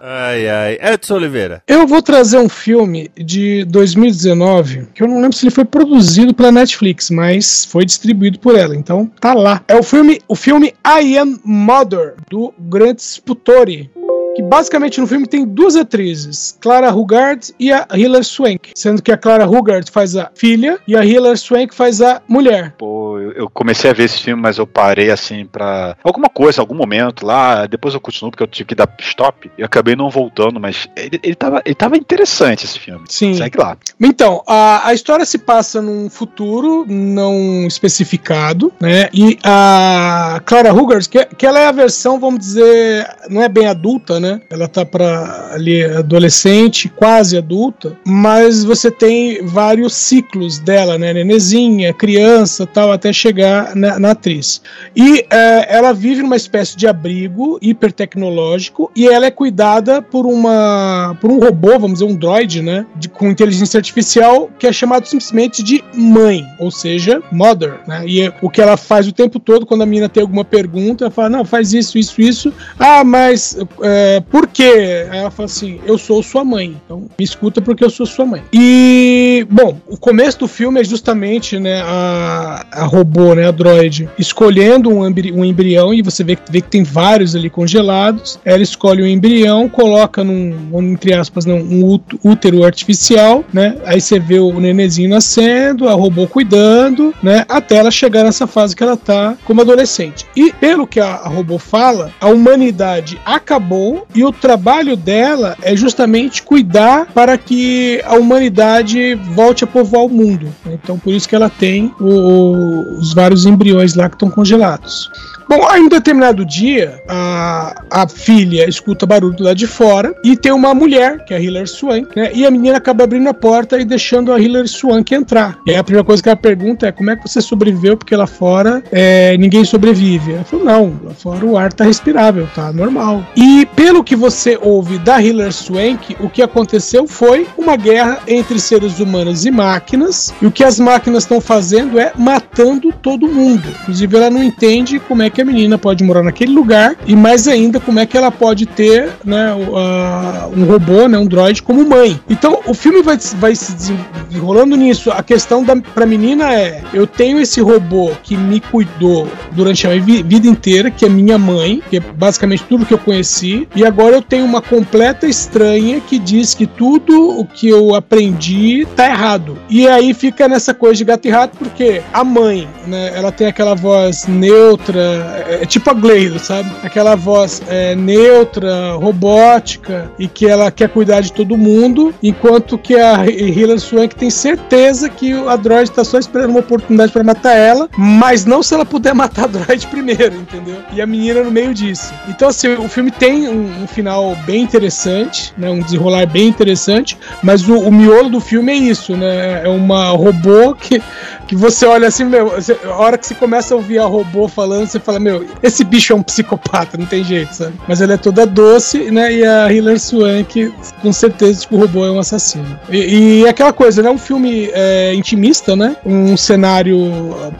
[0.00, 0.78] Ai, ai.
[0.80, 1.60] Edson Oliveira.
[1.66, 6.32] Eu vou trazer um filme de 2019, que eu não lembro se ele foi produzido
[6.32, 9.62] pela Netflix, mas foi distribuído por ela, então tá lá.
[9.66, 13.88] É o filme, o filme I Am Mother, do Grant Sputtori.
[14.34, 18.70] Que basicamente no filme tem duas atrizes, Clara Huggard e a Hilary Swank.
[18.74, 22.74] Sendo que a Clara Huggard faz a filha e a Hilary Swank faz a mulher.
[22.76, 25.96] Pô, eu comecei a ver esse filme, mas eu parei assim pra.
[26.02, 27.66] Alguma coisa, algum momento lá.
[27.66, 29.50] Depois eu continuo porque eu tive que dar stop.
[29.56, 33.04] E acabei não voltando, mas ele, ele, tava, ele tava interessante esse filme.
[33.08, 33.34] Sim.
[33.34, 33.76] Segue lá.
[34.00, 39.08] Então, a, a história se passa num futuro não especificado, né?
[39.12, 43.66] E a Clara Huggard, que, que ela é a versão, vamos dizer, não é bem
[43.66, 44.23] adulta, né?
[44.50, 51.12] Ela tá pra ali adolescente, quase adulta, mas você tem vários ciclos dela, né?
[51.12, 54.62] Nenezinha, criança, tal, até chegar na, na atriz.
[54.94, 61.16] E é, ela vive numa espécie de abrigo hipertecnológico e ela é cuidada por uma
[61.20, 62.86] por um robô, vamos dizer, um droid, né?
[62.96, 68.04] De, com inteligência artificial que é chamado simplesmente de mãe, ou seja, mother, né?
[68.06, 71.04] E é o que ela faz o tempo todo quando a menina tem alguma pergunta,
[71.04, 72.52] ela fala, não, faz isso, isso, isso.
[72.78, 75.06] Ah, mas é, por quê?
[75.10, 78.42] Ela fala assim, eu sou sua mãe, então me escuta porque eu sou sua mãe.
[78.52, 84.08] E, bom, o começo do filme é justamente, né, a, a robô, né, a droid,
[84.18, 88.38] escolhendo um, um embrião e você vê, vê que tem vários ali congelados.
[88.44, 90.54] Ela escolhe um embrião, coloca num,
[90.92, 93.76] entre aspas, num, um út- útero artificial, né?
[93.84, 97.44] Aí você vê o nenenzinho nascendo, a robô cuidando, né?
[97.48, 100.26] Até ela chegar nessa fase que ela tá como adolescente.
[100.36, 105.76] E pelo que a, a robô fala, a humanidade acabou e o trabalho dela é
[105.76, 110.48] justamente cuidar para que a humanidade volte a povoar o mundo.
[110.66, 115.10] Então por isso que ela tem o- os vários embriões lá que estão congelados.
[115.48, 120.52] Bom, aí um determinado dia, a, a filha escuta barulho lá de fora e tem
[120.52, 122.30] uma mulher, que é a Hilary Swank, né?
[122.34, 125.58] E a menina acaba abrindo a porta e deixando a Hilary Swank entrar.
[125.66, 128.16] E aí a primeira coisa que ela pergunta é como é que você sobreviveu, porque
[128.16, 130.32] lá fora é, ninguém sobrevive.
[130.32, 133.24] Ela falou, não, lá fora o ar tá respirável, tá normal.
[133.36, 138.58] E pelo que você ouve da Hilary Swank, o que aconteceu foi uma guerra entre
[138.58, 143.68] seres humanos e máquinas, e o que as máquinas estão fazendo é matando todo mundo.
[143.82, 147.46] Inclusive ela não entende como é que a menina pode morar naquele lugar e mais
[147.48, 151.84] ainda como é que ela pode ter né, a- um robô, né, um droid como
[151.86, 152.18] mãe.
[152.30, 155.10] Então o filme vai, vai se desenrolando nisso.
[155.10, 159.90] A questão da pra menina é: eu tenho esse robô que me cuidou durante a
[159.90, 163.66] minha vi- vida inteira, que é minha mãe, que é basicamente tudo que eu conheci,
[163.74, 168.86] e agora eu tenho uma completa estranha que diz que tudo o que eu aprendi
[168.94, 169.58] tá errado.
[169.68, 173.46] E aí fica nessa coisa de gato e rato, porque a mãe, né, ela tem
[173.48, 176.70] aquela voz neutra, é, é tipo a Gleido, sabe?
[176.82, 182.94] Aquela voz é, neutra, robótica, e que ela quer cuidar de todo mundo, enquanto que
[182.96, 187.54] a Hilary Swank tem certeza que a droid tá só esperando uma oportunidade para matar
[187.54, 190.76] ela, mas não se ela puder matar a droid primeiro, entendeu?
[190.92, 192.12] E a menina no meio disso.
[192.28, 195.70] Então, assim, o filme tem um, um final bem interessante, né?
[195.70, 199.62] Um desenrolar bem interessante, mas o, o miolo do filme é isso, né?
[199.64, 201.02] É uma robô que,
[201.46, 204.48] que você olha assim, meu, você- a hora que você começa a ouvir a robô
[204.48, 207.74] falando, você fala, meu, esse bicho é um psicopata, não tem jeito, sabe?
[207.88, 209.32] Mas ela é toda doce, né?
[209.32, 210.72] E a Hilary Swank,
[211.02, 212.78] com certeza, que o robô é um assassino.
[212.90, 214.10] E, e é aquela coisa, né?
[214.10, 215.96] Um filme é, intimista, né?
[216.04, 216.96] Um cenário,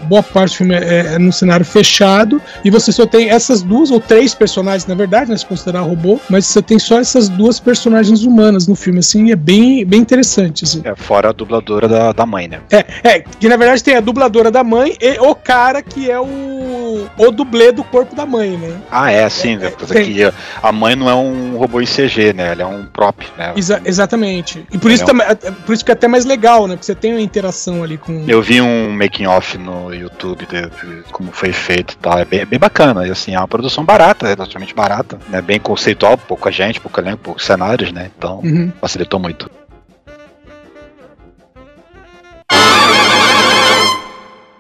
[0.04, 3.90] boa parte do filme é, é num cenário fechado, e você só tem essas duas
[3.90, 5.36] ou três personagens, na verdade, né?
[5.36, 9.32] Se considerar robô, mas você tem só essas duas personagens humanas no filme, assim, e
[9.32, 10.80] é bem, bem interessante, assim.
[10.84, 12.60] É, fora a dubladora da, da mãe, né?
[12.70, 16.18] É, é, que na verdade tem a dubladora da mãe e o cara que é
[16.20, 18.76] o, o dublê do corpo da mãe, né?
[18.90, 19.58] Ah, é, sim.
[19.58, 20.12] Coisa tem.
[20.12, 22.52] que a mãe não é um robô em CG, né?
[22.52, 23.52] Ela é um prop, né?
[23.56, 24.64] Exa- exatamente.
[24.72, 25.26] E por isso, Legal.
[25.28, 26.74] também, é- por isso que é até mais legal, né?
[26.74, 28.24] Porque você tem uma interação ali com.
[28.28, 32.18] Eu vi um making off no YouTube de, de como foi feito e tal.
[32.18, 33.06] É bem, bem bacana.
[33.06, 35.40] E assim, é uma produção barata, relativamente barata, né?
[35.40, 38.10] Bem conceitual, pouca gente, pouco elenco, poucos cenários, né?
[38.16, 38.72] Então Uhum.
[38.80, 39.50] facilitou muito.